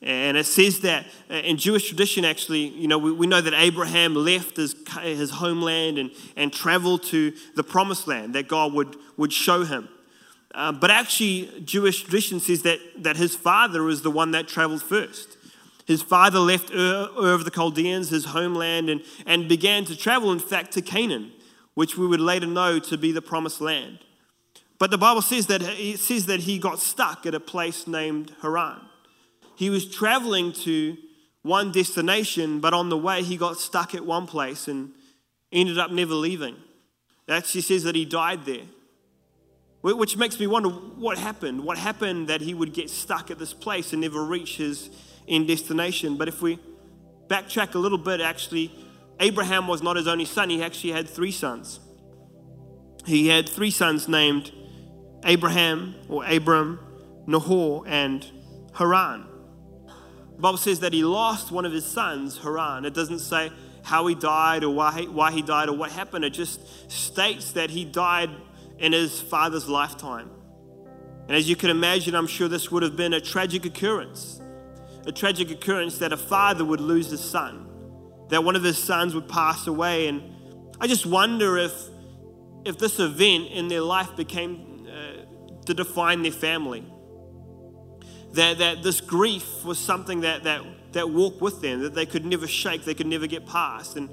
And 0.00 0.36
it 0.36 0.46
says 0.46 0.80
that 0.80 1.06
uh, 1.28 1.34
in 1.34 1.56
Jewish 1.56 1.88
tradition, 1.88 2.24
actually, 2.24 2.68
you 2.68 2.86
know, 2.86 2.98
we, 2.98 3.10
we 3.10 3.26
know 3.26 3.40
that 3.40 3.54
Abraham 3.54 4.14
left 4.14 4.58
his, 4.58 4.76
his 5.00 5.30
homeland 5.30 5.98
and, 5.98 6.12
and 6.36 6.52
traveled 6.52 7.02
to 7.04 7.32
the 7.56 7.64
promised 7.64 8.06
land 8.06 8.34
that 8.34 8.46
God 8.46 8.72
would, 8.74 8.96
would 9.16 9.32
show 9.32 9.64
him. 9.64 9.88
Uh, 10.54 10.70
but 10.70 10.90
actually, 10.90 11.62
Jewish 11.64 12.02
tradition 12.02 12.38
says 12.38 12.62
that, 12.62 12.78
that 12.98 13.16
his 13.16 13.34
father 13.34 13.82
was 13.82 14.02
the 14.02 14.10
one 14.10 14.30
that 14.32 14.46
traveled 14.46 14.82
first. 14.82 15.36
His 15.86 16.02
father 16.02 16.38
left 16.38 16.70
Ur, 16.70 17.10
Ur 17.18 17.34
of 17.34 17.44
the 17.44 17.50
Chaldeans, 17.50 18.08
his 18.08 18.26
homeland, 18.26 18.88
and, 18.88 19.02
and 19.26 19.48
began 19.48 19.84
to 19.84 19.96
travel, 19.96 20.32
in 20.32 20.38
fact, 20.38 20.72
to 20.72 20.82
Canaan, 20.82 21.32
which 21.74 21.98
we 21.98 22.06
would 22.06 22.20
later 22.20 22.46
know 22.46 22.78
to 22.78 22.96
be 22.96 23.12
the 23.12 23.22
promised 23.22 23.60
land. 23.60 23.98
But 24.78 24.90
the 24.90 24.98
Bible 24.98 25.22
says 25.22 25.46
that 25.48 25.62
it 25.62 25.98
says 25.98 26.26
that 26.26 26.40
he 26.40 26.58
got 26.58 26.78
stuck 26.80 27.26
at 27.26 27.34
a 27.34 27.40
place 27.40 27.86
named 27.86 28.32
Haran. 28.42 28.80
He 29.56 29.70
was 29.70 29.88
traveling 29.88 30.52
to 30.64 30.96
one 31.42 31.70
destination, 31.70 32.60
but 32.60 32.74
on 32.74 32.88
the 32.88 32.96
way 32.96 33.22
he 33.22 33.36
got 33.36 33.58
stuck 33.58 33.94
at 33.94 34.04
one 34.04 34.26
place 34.26 34.66
and 34.66 34.92
ended 35.52 35.78
up 35.78 35.90
never 35.90 36.14
leaving. 36.14 36.56
It 37.28 37.32
actually 37.32 37.60
says 37.60 37.84
that 37.84 37.94
he 37.94 38.04
died 38.04 38.44
there. 38.46 38.64
Which 39.82 40.16
makes 40.16 40.40
me 40.40 40.46
wonder 40.46 40.70
what 40.70 41.18
happened. 41.18 41.62
What 41.62 41.76
happened 41.76 42.28
that 42.28 42.40
he 42.40 42.54
would 42.54 42.72
get 42.72 42.88
stuck 42.88 43.30
at 43.30 43.38
this 43.38 43.52
place 43.52 43.92
and 43.92 44.00
never 44.00 44.24
reach 44.24 44.56
his 44.56 44.88
in 45.26 45.46
destination. 45.46 46.16
But 46.16 46.28
if 46.28 46.42
we 46.42 46.58
backtrack 47.28 47.74
a 47.74 47.78
little 47.78 47.98
bit, 47.98 48.20
actually, 48.20 48.72
Abraham 49.20 49.66
was 49.66 49.82
not 49.82 49.96
his 49.96 50.06
only 50.06 50.24
son, 50.24 50.50
he 50.50 50.62
actually 50.62 50.92
had 50.92 51.08
three 51.08 51.32
sons. 51.32 51.80
He 53.06 53.28
had 53.28 53.48
three 53.48 53.70
sons 53.70 54.08
named 54.08 54.50
Abraham 55.24 55.94
or 56.08 56.24
Abram, 56.24 56.80
Nahor, 57.26 57.84
and 57.86 58.26
Haran. 58.74 59.26
The 60.36 60.40
Bible 60.40 60.58
says 60.58 60.80
that 60.80 60.92
he 60.92 61.04
lost 61.04 61.52
one 61.52 61.64
of 61.64 61.72
his 61.72 61.84
sons, 61.84 62.38
Haran. 62.38 62.84
It 62.84 62.94
doesn't 62.94 63.20
say 63.20 63.50
how 63.82 64.06
he 64.06 64.14
died 64.14 64.64
or 64.64 64.74
why 64.74 65.00
he, 65.00 65.06
why 65.06 65.30
he 65.30 65.42
died 65.42 65.68
or 65.68 65.76
what 65.76 65.92
happened. 65.92 66.24
It 66.24 66.30
just 66.30 66.90
states 66.90 67.52
that 67.52 67.70
he 67.70 67.84
died 67.84 68.30
in 68.78 68.92
his 68.92 69.20
father's 69.20 69.68
lifetime. 69.68 70.30
And 71.28 71.36
as 71.36 71.48
you 71.48 71.56
can 71.56 71.70
imagine, 71.70 72.14
I'm 72.14 72.26
sure 72.26 72.48
this 72.48 72.70
would 72.70 72.82
have 72.82 72.96
been 72.96 73.12
a 73.14 73.20
tragic 73.20 73.64
occurrence 73.64 74.40
a 75.06 75.12
tragic 75.12 75.50
occurrence 75.50 75.98
that 75.98 76.12
a 76.12 76.16
father 76.16 76.64
would 76.64 76.80
lose 76.80 77.10
his 77.10 77.20
son, 77.20 77.66
that 78.28 78.42
one 78.42 78.56
of 78.56 78.62
his 78.62 78.78
sons 78.78 79.14
would 79.14 79.28
pass 79.28 79.66
away. 79.66 80.08
And 80.08 80.22
I 80.80 80.86
just 80.86 81.06
wonder 81.06 81.58
if, 81.58 81.72
if 82.64 82.78
this 82.78 82.98
event 82.98 83.48
in 83.48 83.68
their 83.68 83.82
life 83.82 84.16
became 84.16 84.86
uh, 84.88 85.64
to 85.66 85.74
define 85.74 86.22
their 86.22 86.32
family. 86.32 86.84
That, 88.32 88.58
that 88.58 88.82
this 88.82 89.00
grief 89.00 89.64
was 89.64 89.78
something 89.78 90.22
that, 90.22 90.42
that, 90.44 90.62
that 90.92 91.10
walked 91.10 91.40
with 91.40 91.60
them, 91.60 91.82
that 91.82 91.94
they 91.94 92.06
could 92.06 92.24
never 92.24 92.48
shake, 92.48 92.84
they 92.84 92.94
could 92.94 93.06
never 93.06 93.26
get 93.26 93.46
past. 93.46 93.96
And 93.96 94.08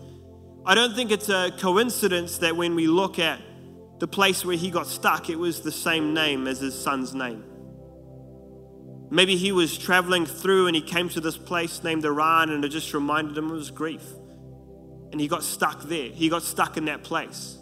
I 0.63 0.75
don't 0.75 0.93
think 0.93 1.09
it's 1.09 1.29
a 1.29 1.51
coincidence 1.57 2.37
that 2.39 2.55
when 2.55 2.75
we 2.75 2.85
look 2.85 3.17
at 3.17 3.39
the 3.99 4.07
place 4.07 4.45
where 4.45 4.57
he 4.57 4.69
got 4.69 4.85
stuck, 4.85 5.29
it 5.29 5.37
was 5.37 5.61
the 5.61 5.71
same 5.71 6.13
name 6.13 6.47
as 6.47 6.59
his 6.59 6.79
son's 6.79 7.15
name. 7.15 7.43
Maybe 9.13 9.35
he 9.35 9.51
was 9.51 9.77
traveling 9.77 10.25
through 10.25 10.67
and 10.67 10.75
he 10.75 10.81
came 10.81 11.09
to 11.09 11.19
this 11.19 11.37
place 11.37 11.83
named 11.83 12.03
Haran 12.05 12.49
and 12.49 12.63
it 12.63 12.69
just 12.69 12.93
reminded 12.93 13.37
him 13.37 13.51
of 13.51 13.57
his 13.57 13.69
grief. 13.69 14.03
And 15.11 15.19
he 15.19 15.27
got 15.27 15.43
stuck 15.43 15.83
there. 15.83 16.09
He 16.09 16.29
got 16.29 16.43
stuck 16.43 16.77
in 16.77 16.85
that 16.85 17.03
place. 17.03 17.57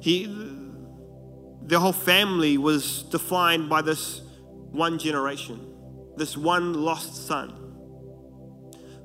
He, 0.00 0.24
the 1.66 1.78
whole 1.78 1.92
family 1.92 2.56
was 2.56 3.02
defined 3.02 3.68
by 3.68 3.82
this 3.82 4.22
one 4.70 4.98
generation, 4.98 5.74
this 6.16 6.38
one 6.38 6.72
lost 6.72 7.26
son. 7.26 7.52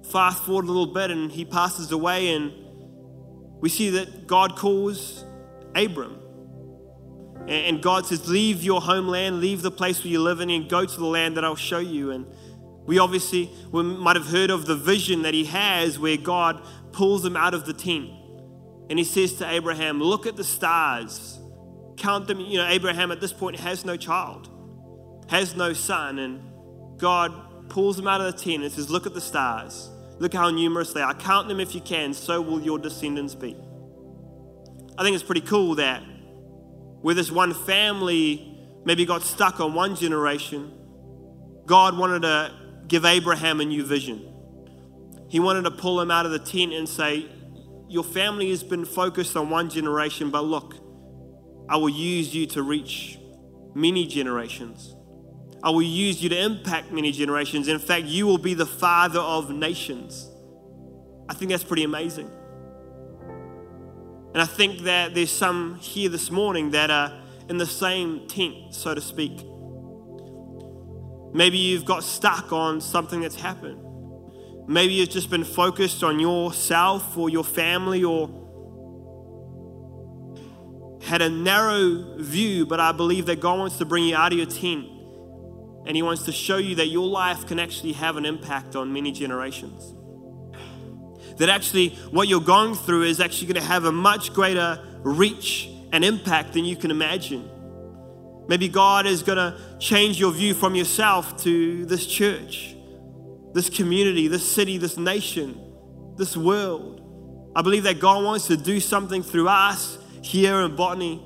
Fast 0.09 0.43
forward 0.45 0.63
a 0.63 0.67
little 0.67 0.93
bit 0.93 1.11
and 1.11 1.29
he 1.29 1.43
passes 1.43 1.91
away, 1.91 2.33
and 2.33 2.53
we 3.59 3.67
see 3.67 3.89
that 3.89 4.25
God 4.25 4.55
calls 4.55 5.25
Abram. 5.75 6.17
And 7.47 7.81
God 7.81 8.07
says, 8.07 8.27
Leave 8.27 8.63
your 8.63 8.81
homeland, 8.81 9.39
leave 9.39 9.61
the 9.61 9.71
place 9.71 10.03
where 10.03 10.11
you 10.11 10.21
live 10.21 10.39
in, 10.39 10.49
and 10.49 10.67
go 10.67 10.85
to 10.85 10.97
the 10.97 11.05
land 11.05 11.37
that 11.37 11.45
I'll 11.45 11.55
show 11.55 11.79
you. 11.79 12.11
And 12.11 12.25
we 12.85 12.97
obviously 12.99 13.51
we 13.71 13.83
might 13.83 14.15
have 14.15 14.27
heard 14.27 14.49
of 14.49 14.65
the 14.65 14.75
vision 14.75 15.21
that 15.23 15.33
he 15.33 15.45
has 15.45 15.99
where 15.99 16.17
God 16.17 16.61
pulls 16.91 17.23
him 17.23 17.37
out 17.37 17.53
of 17.53 17.65
the 17.65 17.73
tent. 17.73 18.09
And 18.89 18.97
he 18.97 19.05
says 19.05 19.33
to 19.35 19.49
Abraham, 19.49 20.01
Look 20.01 20.25
at 20.25 20.35
the 20.35 20.43
stars. 20.43 21.39
Count 21.97 22.27
them. 22.27 22.39
You 22.39 22.57
know, 22.57 22.67
Abraham 22.67 23.11
at 23.11 23.21
this 23.21 23.33
point 23.33 23.59
has 23.59 23.85
no 23.85 23.95
child, 23.95 24.49
has 25.29 25.55
no 25.55 25.73
son. 25.73 26.17
And 26.19 26.41
God 26.97 27.69
pulls 27.69 27.99
him 27.99 28.07
out 28.07 28.21
of 28.21 28.35
the 28.35 28.43
tent 28.43 28.63
and 28.63 28.71
says, 28.71 28.89
Look 28.89 29.05
at 29.05 29.13
the 29.13 29.21
stars. 29.21 29.89
Look 30.17 30.33
how 30.33 30.49
numerous 30.49 30.93
they 30.93 31.01
are. 31.01 31.13
Count 31.13 31.47
them 31.47 31.59
if 31.59 31.75
you 31.75 31.81
can, 31.81 32.13
so 32.13 32.41
will 32.41 32.61
your 32.61 32.79
descendants 32.79 33.35
be. 33.35 33.55
I 34.97 35.03
think 35.03 35.13
it's 35.13 35.23
pretty 35.23 35.41
cool 35.41 35.75
that 35.75 36.01
where 37.05 37.13
this 37.13 37.31
one 37.31 37.53
family 37.53 38.57
maybe 38.83 39.05
got 39.05 39.21
stuck 39.21 39.59
on 39.59 39.75
one 39.75 39.95
generation, 39.95 40.73
God 41.67 41.95
wanted 41.95 42.23
to 42.23 42.51
give 42.87 43.05
Abraham 43.05 43.61
a 43.61 43.63
new 43.63 43.85
vision. 43.85 44.27
He 45.29 45.39
wanted 45.39 45.65
to 45.65 45.69
pull 45.69 46.01
him 46.01 46.09
out 46.09 46.25
of 46.25 46.31
the 46.31 46.39
tent 46.39 46.73
and 46.73 46.89
say, 46.89 47.27
Your 47.87 48.03
family 48.03 48.49
has 48.49 48.63
been 48.63 48.85
focused 48.85 49.37
on 49.37 49.51
one 49.51 49.69
generation, 49.69 50.31
but 50.31 50.45
look, 50.45 50.73
I 51.69 51.77
will 51.77 51.89
use 51.89 52.33
you 52.33 52.47
to 52.47 52.63
reach 52.63 53.19
many 53.75 54.07
generations. 54.07 54.95
I 55.61 55.69
will 55.69 55.83
use 55.83 56.23
you 56.23 56.29
to 56.29 56.43
impact 56.43 56.91
many 56.91 57.11
generations. 57.11 57.67
In 57.67 57.77
fact, 57.77 58.05
you 58.05 58.25
will 58.25 58.39
be 58.39 58.55
the 58.55 58.65
father 58.65 59.19
of 59.19 59.51
nations. 59.51 60.27
I 61.29 61.35
think 61.35 61.51
that's 61.51 61.63
pretty 61.63 61.83
amazing. 61.83 62.31
And 64.35 64.41
I 64.41 64.45
think 64.45 64.79
that 64.79 65.15
there's 65.15 65.31
some 65.31 65.75
here 65.75 66.09
this 66.09 66.29
morning 66.29 66.71
that 66.71 66.91
are 66.91 67.13
in 67.47 67.57
the 67.57 67.65
same 67.65 68.27
tent, 68.27 68.75
so 68.75 68.93
to 68.93 68.99
speak. 68.99 69.31
Maybe 71.33 71.57
you've 71.57 71.85
got 71.85 72.03
stuck 72.03 72.51
on 72.51 72.81
something 72.81 73.21
that's 73.21 73.39
happened. 73.39 73.79
Maybe 74.67 74.95
you've 74.95 75.09
just 75.09 75.29
been 75.29 75.45
focused 75.45 76.03
on 76.03 76.19
yourself 76.19 77.17
or 77.17 77.29
your 77.29 77.45
family 77.45 78.03
or 78.03 78.27
had 81.01 81.21
a 81.21 81.29
narrow 81.29 82.17
view, 82.17 82.65
but 82.65 82.81
I 82.81 82.91
believe 82.91 83.27
that 83.27 83.39
God 83.39 83.57
wants 83.57 83.77
to 83.77 83.85
bring 83.85 84.03
you 84.03 84.17
out 84.17 84.33
of 84.33 84.37
your 84.37 84.47
tent 84.47 84.85
and 85.87 85.95
He 85.95 86.01
wants 86.01 86.23
to 86.23 86.33
show 86.33 86.57
you 86.57 86.75
that 86.75 86.87
your 86.87 87.07
life 87.07 87.47
can 87.47 87.57
actually 87.57 87.93
have 87.93 88.17
an 88.17 88.25
impact 88.25 88.75
on 88.75 88.91
many 88.91 89.13
generations 89.13 89.93
that 91.37 91.49
actually 91.49 91.89
what 92.11 92.27
you're 92.27 92.41
going 92.41 92.75
through 92.75 93.03
is 93.03 93.19
actually 93.19 93.47
going 93.47 93.61
to 93.61 93.67
have 93.67 93.85
a 93.85 93.91
much 93.91 94.33
greater 94.33 94.79
reach 95.03 95.69
and 95.91 96.03
impact 96.03 96.53
than 96.53 96.65
you 96.65 96.75
can 96.75 96.91
imagine. 96.91 97.49
Maybe 98.47 98.67
God 98.67 99.05
is 99.05 99.23
going 99.23 99.37
to 99.37 99.57
change 99.79 100.19
your 100.19 100.31
view 100.31 100.53
from 100.53 100.75
yourself 100.75 101.41
to 101.43 101.85
this 101.85 102.05
church, 102.05 102.75
this 103.53 103.69
community, 103.69 104.27
this 104.27 104.49
city, 104.49 104.77
this 104.77 104.97
nation, 104.97 105.59
this 106.17 106.37
world. 106.37 107.01
I 107.55 107.61
believe 107.61 107.83
that 107.83 107.99
God 107.99 108.23
wants 108.23 108.47
to 108.47 108.57
do 108.57 108.79
something 108.79 109.23
through 109.23 109.47
us 109.47 109.97
here 110.21 110.61
in 110.61 110.75
Botany. 110.75 111.23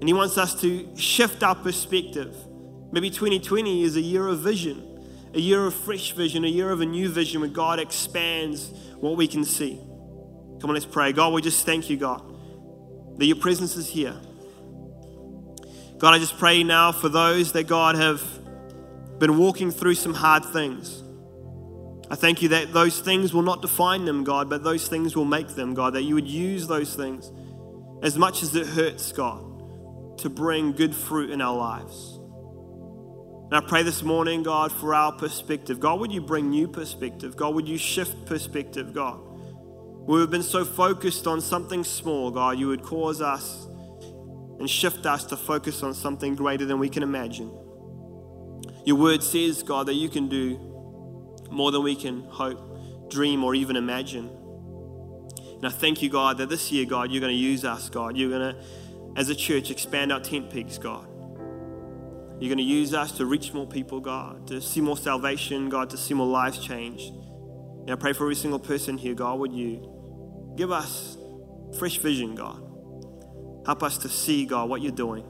And 0.00 0.08
He 0.08 0.12
wants 0.12 0.38
us 0.38 0.60
to 0.60 0.96
shift 0.96 1.42
our 1.42 1.54
perspective. 1.54 2.36
Maybe 2.92 3.10
2020 3.10 3.82
is 3.82 3.96
a 3.96 4.00
year 4.00 4.28
of 4.28 4.40
vision, 4.40 4.93
a 5.34 5.40
year 5.40 5.66
of 5.66 5.74
fresh 5.74 6.12
vision, 6.12 6.44
a 6.44 6.48
year 6.48 6.70
of 6.70 6.80
a 6.80 6.86
new 6.86 7.08
vision 7.08 7.40
where 7.40 7.50
God 7.50 7.80
expands 7.80 8.70
what 9.00 9.16
we 9.16 9.26
can 9.26 9.44
see. 9.44 9.76
Come 10.60 10.70
on, 10.70 10.74
let's 10.74 10.86
pray. 10.86 11.12
God, 11.12 11.32
we 11.32 11.42
just 11.42 11.66
thank 11.66 11.90
you, 11.90 11.96
God, 11.96 12.22
that 13.18 13.26
your 13.26 13.36
presence 13.36 13.76
is 13.76 13.88
here. 13.88 14.14
God, 15.98 16.14
I 16.14 16.18
just 16.18 16.38
pray 16.38 16.62
now 16.62 16.92
for 16.92 17.08
those 17.08 17.52
that, 17.52 17.64
God, 17.64 17.96
have 17.96 18.22
been 19.18 19.36
walking 19.36 19.70
through 19.70 19.94
some 19.94 20.14
hard 20.14 20.44
things. 20.44 21.02
I 22.10 22.16
thank 22.16 22.42
you 22.42 22.50
that 22.50 22.72
those 22.72 23.00
things 23.00 23.34
will 23.34 23.42
not 23.42 23.60
define 23.62 24.04
them, 24.04 24.22
God, 24.22 24.48
but 24.48 24.62
those 24.62 24.86
things 24.86 25.16
will 25.16 25.24
make 25.24 25.48
them, 25.48 25.74
God, 25.74 25.94
that 25.94 26.02
you 26.02 26.14
would 26.14 26.28
use 26.28 26.66
those 26.66 26.94
things 26.94 27.32
as 28.02 28.16
much 28.16 28.42
as 28.42 28.54
it 28.54 28.66
hurts, 28.66 29.10
God, 29.12 30.18
to 30.18 30.28
bring 30.28 30.72
good 30.72 30.94
fruit 30.94 31.30
in 31.30 31.40
our 31.40 31.56
lives. 31.56 32.13
And 33.44 33.54
I 33.54 33.60
pray 33.60 33.82
this 33.82 34.02
morning, 34.02 34.42
God, 34.42 34.72
for 34.72 34.94
our 34.94 35.12
perspective. 35.12 35.78
God, 35.78 36.00
would 36.00 36.10
you 36.10 36.20
bring 36.20 36.50
new 36.50 36.66
perspective? 36.66 37.36
God, 37.36 37.54
would 37.54 37.68
you 37.68 37.78
shift 37.78 38.26
perspective, 38.26 38.94
God? 38.94 39.20
We've 40.06 40.30
been 40.30 40.42
so 40.42 40.64
focused 40.64 41.26
on 41.26 41.40
something 41.40 41.84
small, 41.84 42.30
God, 42.30 42.58
you 42.58 42.68
would 42.68 42.82
cause 42.82 43.20
us 43.20 43.66
and 44.58 44.68
shift 44.68 45.06
us 45.06 45.24
to 45.24 45.36
focus 45.36 45.82
on 45.82 45.94
something 45.94 46.34
greater 46.34 46.64
than 46.64 46.78
we 46.78 46.88
can 46.88 47.02
imagine. 47.02 47.50
Your 48.84 48.96
word 48.96 49.22
says, 49.22 49.62
God, 49.62 49.86
that 49.86 49.94
you 49.94 50.08
can 50.08 50.28
do 50.28 50.58
more 51.50 51.70
than 51.70 51.82
we 51.82 51.96
can 51.96 52.24
hope, 52.24 53.10
dream, 53.10 53.44
or 53.44 53.54
even 53.54 53.76
imagine. 53.76 54.30
And 55.56 55.66
I 55.66 55.70
thank 55.70 56.02
you, 56.02 56.10
God, 56.10 56.38
that 56.38 56.48
this 56.48 56.70
year, 56.70 56.84
God, 56.84 57.10
you're 57.10 57.20
going 57.20 57.32
to 57.32 57.38
use 57.38 57.64
us, 57.64 57.88
God. 57.88 58.16
You're 58.16 58.30
going 58.30 58.54
to, 58.54 58.62
as 59.16 59.30
a 59.30 59.34
church, 59.34 59.70
expand 59.70 60.12
our 60.12 60.20
tent 60.20 60.50
pegs, 60.50 60.76
God. 60.76 61.08
You're 62.40 62.48
going 62.48 62.58
to 62.58 62.64
use 62.64 62.94
us 62.94 63.12
to 63.12 63.26
reach 63.26 63.52
more 63.52 63.66
people, 63.66 64.00
God, 64.00 64.46
to 64.48 64.60
see 64.60 64.80
more 64.80 64.96
salvation, 64.96 65.68
God, 65.68 65.90
to 65.90 65.96
see 65.96 66.14
more 66.14 66.26
lives 66.26 66.58
changed. 66.58 67.12
And 67.82 67.90
I 67.90 67.94
pray 67.94 68.12
for 68.12 68.24
every 68.24 68.34
single 68.34 68.58
person 68.58 68.98
here, 68.98 69.14
God, 69.14 69.38
would 69.38 69.52
you 69.52 70.54
give 70.56 70.70
us 70.70 71.16
fresh 71.78 71.98
vision, 71.98 72.34
God. 72.34 72.60
Help 73.66 73.82
us 73.82 73.98
to 73.98 74.08
see, 74.08 74.46
God, 74.46 74.68
what 74.68 74.82
you're 74.82 74.92
doing. 74.92 75.24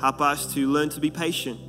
Help 0.00 0.20
us 0.20 0.52
to 0.54 0.66
learn 0.66 0.88
to 0.90 1.00
be 1.00 1.10
patient 1.10 1.60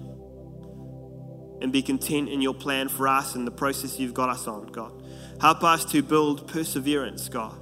and 1.62 1.72
be 1.72 1.82
content 1.82 2.30
in 2.30 2.42
your 2.42 2.54
plan 2.54 2.90
for 2.90 3.08
us 3.08 3.36
and 3.36 3.46
the 3.48 3.52
process 3.52 4.00
you've 4.00 4.14
got 4.14 4.30
us 4.30 4.48
on, 4.48 4.68
God. 4.68 4.92
Help 5.40 5.64
us 5.64 5.86
to 5.86 6.02
build 6.02 6.48
perseverance, 6.48 7.30
God, 7.30 7.58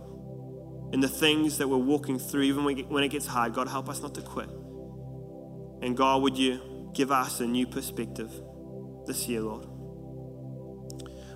in 0.93 1.01
the 1.01 1.09
things 1.09 1.57
that 1.57 1.67
we're 1.67 1.77
walking 1.77 2.17
through, 2.17 2.43
even 2.43 2.63
when 2.63 3.03
it 3.03 3.09
gets 3.09 3.27
hard. 3.27 3.53
God, 3.53 3.67
help 3.67 3.89
us 3.89 4.01
not 4.01 4.15
to 4.15 4.21
quit. 4.21 4.49
And 5.81 5.97
God, 5.97 6.21
would 6.21 6.37
you 6.37 6.89
give 6.93 7.11
us 7.11 7.39
a 7.39 7.47
new 7.47 7.65
perspective 7.65 8.31
this 9.05 9.27
year, 9.27 9.41
Lord? 9.41 9.65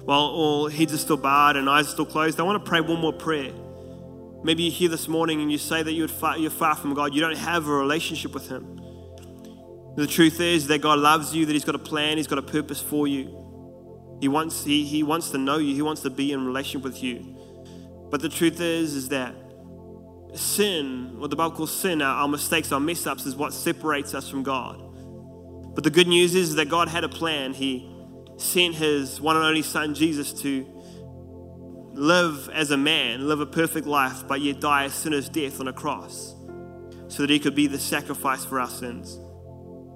While 0.05 0.19
all 0.19 0.69
heads 0.69 0.93
are 0.93 0.97
still 0.97 1.17
barred 1.17 1.55
and 1.55 1.67
eyes 1.67 1.87
are 1.87 1.91
still 1.91 2.05
closed, 2.05 2.39
I 2.39 2.43
want 2.43 2.63
to 2.63 2.69
pray 2.69 2.79
one 2.79 2.99
more 2.99 3.13
prayer. 3.13 3.51
Maybe 4.43 4.63
you're 4.63 4.71
here 4.71 4.89
this 4.89 5.07
morning 5.07 5.41
and 5.41 5.51
you 5.51 5.57
say 5.57 5.81
that 5.81 5.93
you're 5.93 6.07
far, 6.07 6.37
you're 6.37 6.51
far 6.51 6.75
from 6.75 6.93
God. 6.93 7.15
You 7.15 7.21
don't 7.21 7.37
have 7.37 7.67
a 7.67 7.71
relationship 7.71 8.31
with 8.31 8.47
Him. 8.47 8.79
The 9.95 10.05
truth 10.05 10.39
is 10.39 10.67
that 10.67 10.81
God 10.81 10.99
loves 10.99 11.33
you, 11.33 11.47
that 11.47 11.53
He's 11.53 11.65
got 11.65 11.73
a 11.73 11.79
plan, 11.79 12.17
He's 12.17 12.27
got 12.27 12.37
a 12.37 12.43
purpose 12.43 12.79
for 12.79 13.07
you. 13.07 13.41
He 14.21 14.27
wants, 14.27 14.63
he, 14.63 14.85
he 14.85 15.01
wants 15.01 15.31
to 15.31 15.39
know 15.39 15.57
you, 15.57 15.73
He 15.73 15.81
wants 15.81 16.01
to 16.03 16.11
be 16.11 16.31
in 16.31 16.45
relationship 16.45 16.83
with 16.83 17.01
you. 17.01 17.35
But 18.11 18.21
the 18.21 18.29
truth 18.29 18.61
is, 18.61 18.93
is 18.93 19.09
that 19.09 19.33
sin, 20.35 21.19
what 21.19 21.29
the 21.29 21.35
Bible 21.35 21.55
calls 21.55 21.73
sin, 21.73 22.01
our, 22.01 22.21
our 22.21 22.27
mistakes, 22.27 22.71
our 22.71 22.79
mess 22.79 23.07
ups, 23.07 23.25
is 23.25 23.35
what 23.35 23.53
separates 23.53 24.13
us 24.13 24.29
from 24.29 24.43
God. 24.43 24.81
But 25.73 25.83
the 25.83 25.89
good 25.89 26.07
news 26.07 26.35
is 26.35 26.55
that 26.55 26.69
God 26.69 26.87
had 26.87 27.03
a 27.03 27.09
plan. 27.09 27.53
He 27.53 27.89
sent 28.37 28.75
His 28.75 29.19
one 29.19 29.35
and 29.35 29.45
only 29.45 29.61
Son, 29.61 29.93
Jesus, 29.93 30.33
to 30.41 30.65
live 31.93 32.49
as 32.49 32.71
a 32.71 32.77
man, 32.77 33.27
live 33.27 33.39
a 33.39 33.45
perfect 33.45 33.87
life, 33.87 34.27
but 34.27 34.41
yet 34.41 34.59
die 34.59 34.85
a 34.85 34.89
sinner's 34.89 35.29
death 35.29 35.59
on 35.59 35.67
a 35.67 35.73
cross 35.73 36.35
so 37.07 37.23
that 37.23 37.29
he 37.29 37.39
could 37.39 37.55
be 37.55 37.67
the 37.67 37.79
sacrifice 37.79 38.43
for 38.43 38.59
our 38.59 38.69
sins. 38.69 39.19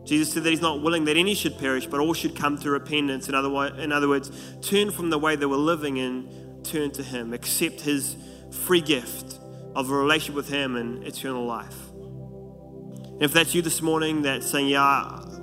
Jesus 0.05 0.33
said 0.33 0.43
that 0.43 0.49
he's 0.49 0.61
not 0.61 0.81
willing 0.81 1.05
that 1.05 1.17
any 1.17 1.35
should 1.35 1.57
perish, 1.57 1.85
but 1.85 1.99
all 1.99 2.13
should 2.13 2.35
come 2.35 2.57
to 2.59 2.69
repentance. 2.69 3.27
In 3.27 3.35
other, 3.35 3.75
in 3.77 3.91
other 3.91 4.07
words, 4.07 4.31
turn 4.61 4.91
from 4.91 5.09
the 5.09 5.19
way 5.19 5.35
they 5.35 5.45
were 5.45 5.57
living 5.57 5.99
and 5.99 6.65
turn 6.65 6.91
to 6.91 7.03
him, 7.03 7.33
accept 7.33 7.81
his 7.81 8.15
free 8.51 8.81
gift 8.81 9.39
of 9.79 9.89
a 9.89 9.95
relationship 9.95 10.35
with 10.35 10.49
him 10.49 10.75
and 10.75 11.07
eternal 11.07 11.45
life. 11.45 11.89
And 11.93 13.23
if 13.23 13.31
that's 13.31 13.55
you 13.55 13.61
this 13.61 13.81
morning 13.81 14.23
that's 14.23 14.45
saying, 14.45 14.67
Yeah, 14.67 14.81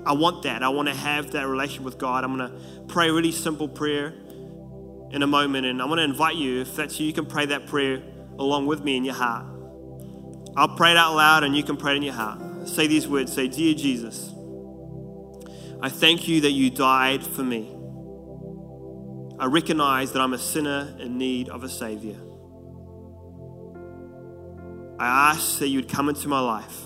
I 0.05 0.13
want 0.13 0.43
that, 0.43 0.63
I 0.63 0.69
want 0.69 0.89
to 0.89 0.95
have 0.95 1.31
that 1.33 1.49
relationship 1.49 1.85
with 1.85 1.97
God, 1.97 2.23
I'm 2.23 2.37
going 2.37 2.51
to 2.51 2.85
pray 2.87 3.09
a 3.09 3.13
really 3.15 3.33
simple 3.33 3.67
prayer 3.67 4.13
in 5.11 5.23
a 5.23 5.27
moment. 5.27 5.65
And 5.65 5.81
I 5.81 5.87
want 5.87 6.01
to 6.01 6.05
invite 6.05 6.37
you, 6.37 6.61
if 6.61 6.77
that's 6.77 7.01
you, 7.01 7.07
you 7.07 7.15
can 7.15 7.25
pray 7.25 7.47
that 7.47 7.67
prayer 7.67 8.03
along 8.39 8.67
with 8.67 8.85
me 8.85 8.99
in 8.99 9.07
your 9.07 9.15
heart. 9.15 9.47
I'll 10.55 10.77
pray 10.77 10.91
it 10.91 10.99
out 10.99 11.17
loud 11.17 11.43
and 11.43 11.57
you 11.57 11.63
can 11.63 11.79
pray 11.79 11.95
it 11.95 11.97
in 11.97 12.03
your 12.03 12.15
heart. 12.15 12.69
Say 12.69 12.87
these 12.87 13.09
words 13.09 13.33
Say, 13.33 13.49
Dear 13.49 13.73
Jesus, 13.73 14.35
I 15.81 15.89
thank 15.89 16.29
you 16.29 16.43
that 16.43 16.51
you 16.51 16.69
died 16.69 17.25
for 17.25 17.43
me. 17.43 17.73
I 19.39 19.47
recognize 19.47 20.13
that 20.13 20.21
I'm 20.21 20.35
a 20.35 20.39
sinner 20.39 20.95
in 20.99 21.17
need 21.17 21.49
of 21.49 21.65
a 21.65 21.71
Savior. 21.71 22.17
I 24.99 25.33
ask 25.33 25.59
that 25.59 25.69
you'd 25.69 25.89
come 25.89 26.09
into 26.09 26.29
my 26.29 26.41
life, 26.41 26.81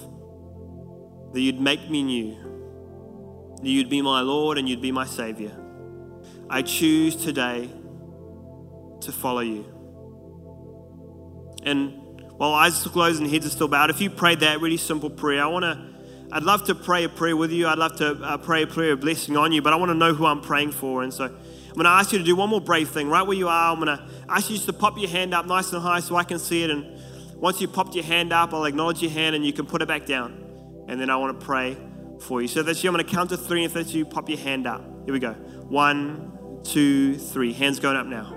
that 1.33 1.41
you'd 1.41 1.61
make 1.61 1.89
me 1.89 2.03
new, 2.03 2.37
that 3.57 3.69
you'd 3.69 3.91
be 3.91 4.03
my 4.03 4.21
Lord 4.21 4.59
and 4.59 4.69
you'd 4.69 4.83
be 4.83 4.91
my 4.91 5.07
Savior. 5.07 5.53
I 6.49 6.63
choose 6.63 7.15
today 7.15 7.71
to 9.03 9.13
follow 9.13 9.41
you. 9.41 9.65
And 11.63 11.93
while 12.37 12.53
eyes 12.55 12.73
are 12.73 12.81
still 12.81 12.93
closed 12.93 13.21
and 13.21 13.31
heads 13.31 13.47
are 13.47 13.51
still 13.51 13.69
bowed, 13.69 13.91
if 13.91 14.01
you 14.01 14.11
prayed 14.11 14.41
that 14.41 14.61
really 14.61 14.77
simple 14.77 15.11
prayer, 15.11 15.43
I 15.43 15.47
want 15.47 15.65
to, 15.65 15.79
I'd 16.33 16.43
love 16.43 16.65
to 16.67 16.75
pray 16.75 17.05
a 17.05 17.09
prayer 17.09 17.37
with 17.37 17.53
you. 17.53 17.69
I'd 17.69 17.79
love 17.79 17.97
to 17.97 18.13
uh, 18.23 18.39
pray 18.39 18.63
a 18.63 18.67
prayer 18.67 18.93
of 18.93 19.01
blessing 19.01 19.37
on 19.37 19.53
you, 19.53 19.63
but 19.63 19.73
I 19.73 19.77
want 19.77 19.91
to 19.91 19.95
know 19.95 20.15
who 20.15 20.27
I'm 20.27 20.41
praying 20.41 20.73
for. 20.73 21.03
And 21.03 21.13
so 21.13 21.25
I'm 21.27 21.75
going 21.75 21.85
to 21.85 21.91
ask 21.91 22.13
you 22.13 22.19
to 22.19 22.25
do 22.25 22.35
one 22.35 22.49
more 22.49 22.61
brave 22.61 22.89
thing 22.89 23.09
right 23.09 23.23
where 23.23 23.37
you 23.37 23.49
are. 23.49 23.73
I'm 23.73 23.81
going 23.81 23.97
to 23.97 24.05
ask 24.29 24.51
you 24.51 24.57
just 24.57 24.67
to 24.67 24.73
pop 24.73 24.99
your 24.99 25.11
hand 25.11 25.35
up 25.35 25.47
nice 25.47 25.73
and 25.73 25.83
high 25.83 26.01
so 26.01 26.17
I 26.17 26.25
can 26.25 26.39
see 26.39 26.65
it. 26.65 26.71
And 26.71 27.00
once 27.41 27.59
you 27.59 27.69
popped 27.69 27.95
your 27.95 28.05
hand 28.05 28.35
up, 28.35 28.53
I'll 28.53 28.67
acknowledge 28.67 29.01
your 29.01 29.11
hand 29.11 29.35
and 29.35 29.45
you 29.45 29.53
can 29.53 29.65
put 29.65 29.81
it 29.81 29.89
back 29.89 30.05
down. 30.05 30.85
And 30.89 31.01
then 31.01 31.09
I 31.09 31.17
want 31.17 31.41
to 31.41 31.47
pray 31.47 31.75
for 32.21 32.43
you. 32.43 32.49
So 32.49 32.63
that's 32.63 32.85
you. 32.85 32.91
I'm 32.91 32.95
going 32.95 33.05
to 33.05 33.11
count 33.11 33.31
to 33.31 33.39
three. 33.39 33.65
And 33.65 33.71
if 33.71 33.75
that's 33.75 33.95
you, 33.95 34.05
pop 34.05 34.29
your 34.29 34.39
hand 34.39 34.67
up. 34.67 34.85
Here 35.07 35.15
we 35.15 35.21
go. 35.21 35.33
One, 35.33 36.61
two, 36.65 37.17
three. 37.17 37.55
Hands 37.55 37.81
going 37.81 37.97
up 37.97 38.07
now. 38.07 38.37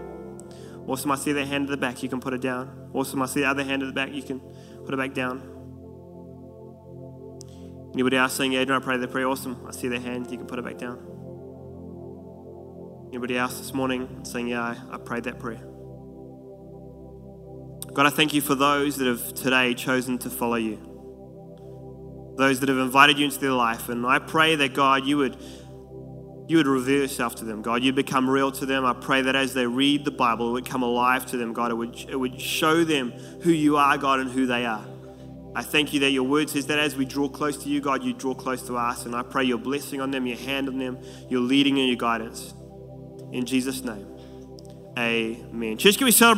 Awesome. 0.88 1.12
I 1.12 1.16
see 1.16 1.34
that 1.34 1.46
hand 1.48 1.66
at 1.66 1.72
the 1.72 1.78
back. 1.78 2.02
You 2.02 2.08
can 2.08 2.22
put 2.22 2.34
it 2.34 2.40
down. 2.40 2.90
Awesome. 2.94 3.22
I 3.22 3.26
see 3.26 3.42
the 3.42 3.48
other 3.48 3.66
hand 3.66 3.84
at 3.84 3.88
the 3.88 3.94
back. 3.94 4.14
You 4.14 4.24
can 4.24 4.40
put 4.86 4.94
it 4.94 4.98
back 4.98 5.14
down. 5.14 5.50
Anybody 7.94 8.16
else 8.16 8.34
saying, 8.34 8.54
Yeah, 8.54 8.62
I 8.62 8.80
pray 8.80 8.96
that 8.98 9.12
prayer? 9.12 9.28
Awesome. 9.28 9.66
I 9.68 9.72
see 9.72 9.90
their 9.90 10.00
hand. 10.00 10.32
You 10.32 10.38
can 10.38 10.48
put 10.48 10.60
it 10.60 10.66
back 10.66 10.78
down. 10.78 11.10
Anybody 13.10 13.38
else 13.38 13.58
this 13.58 13.74
morning 13.74 14.24
saying, 14.24 14.48
Yeah, 14.48 14.62
I, 14.62 14.96
I 14.96 14.98
prayed 14.98 15.26
that 15.26 15.40
prayer? 15.40 15.73
God, 17.94 18.08
I 18.08 18.10
thank 18.10 18.34
you 18.34 18.42
for 18.42 18.56
those 18.56 18.98
that 18.98 19.08
have 19.08 19.34
today 19.34 19.74
chosen 19.74 20.18
to 20.20 20.30
follow 20.30 20.56
you. 20.56 20.80
Those 22.38 22.60
that 22.62 22.70
have 22.70 22.80
invited 22.80 23.20
you 23.20 23.26
into 23.26 23.40
their 23.40 23.52
life. 23.52 23.90
And 23.90 24.06
I 24.06 24.18
pray 24.18 24.56
that, 24.56 24.74
God, 24.74 25.06
you 25.06 25.18
would 25.18 25.38
you 26.48 26.58
would 26.58 26.68
reveal 26.68 27.02
yourself 27.02 27.36
to 27.36 27.46
them, 27.46 27.62
God. 27.62 27.84
You'd 27.84 27.96
become 27.96 28.30
real 28.30 28.52
to 28.54 28.66
them. 28.66 28.86
I 28.86 28.94
pray 28.94 29.22
that 29.22 29.36
as 29.36 29.54
they 29.54 29.66
read 29.66 30.04
the 30.04 30.12
Bible, 30.12 30.50
it 30.50 30.52
would 30.52 30.66
come 30.66 30.84
alive 30.84 31.26
to 31.28 31.38
them, 31.38 31.54
God. 31.54 31.72
It 31.72 31.76
would, 31.76 31.98
it 32.10 32.20
would 32.20 32.40
show 32.40 32.84
them 32.84 33.12
who 33.42 33.52
you 33.52 33.78
are, 33.78 33.98
God, 33.98 34.20
and 34.20 34.30
who 34.30 34.46
they 34.46 34.66
are. 34.66 34.86
I 35.56 35.62
thank 35.62 35.94
you 35.94 36.00
that 36.02 36.12
your 36.12 36.24
word 36.24 36.50
says 36.50 36.66
that 36.66 36.80
as 36.80 36.98
we 36.98 37.06
draw 37.06 37.30
close 37.30 37.64
to 37.64 37.70
you, 37.70 37.80
God, 37.80 38.04
you 38.04 38.12
draw 38.14 38.34
close 38.34 38.64
to 38.64 38.76
us. 38.76 39.06
And 39.06 39.16
I 39.16 39.24
pray 39.24 39.46
your 39.46 39.58
blessing 39.58 40.02
on 40.02 40.12
them, 40.12 40.26
your 40.26 40.38
hand 40.38 40.68
on 40.68 40.78
them, 40.78 40.98
your 41.30 41.42
leading 41.42 41.78
and 41.78 41.88
your 41.88 41.98
guidance. 41.98 42.54
In 43.32 43.46
Jesus' 43.46 43.84
name, 43.84 44.08
amen. 44.98 45.78
Church, 45.78 45.98
can 45.98 46.06
we 46.06 46.12
celebrate? 46.12 46.32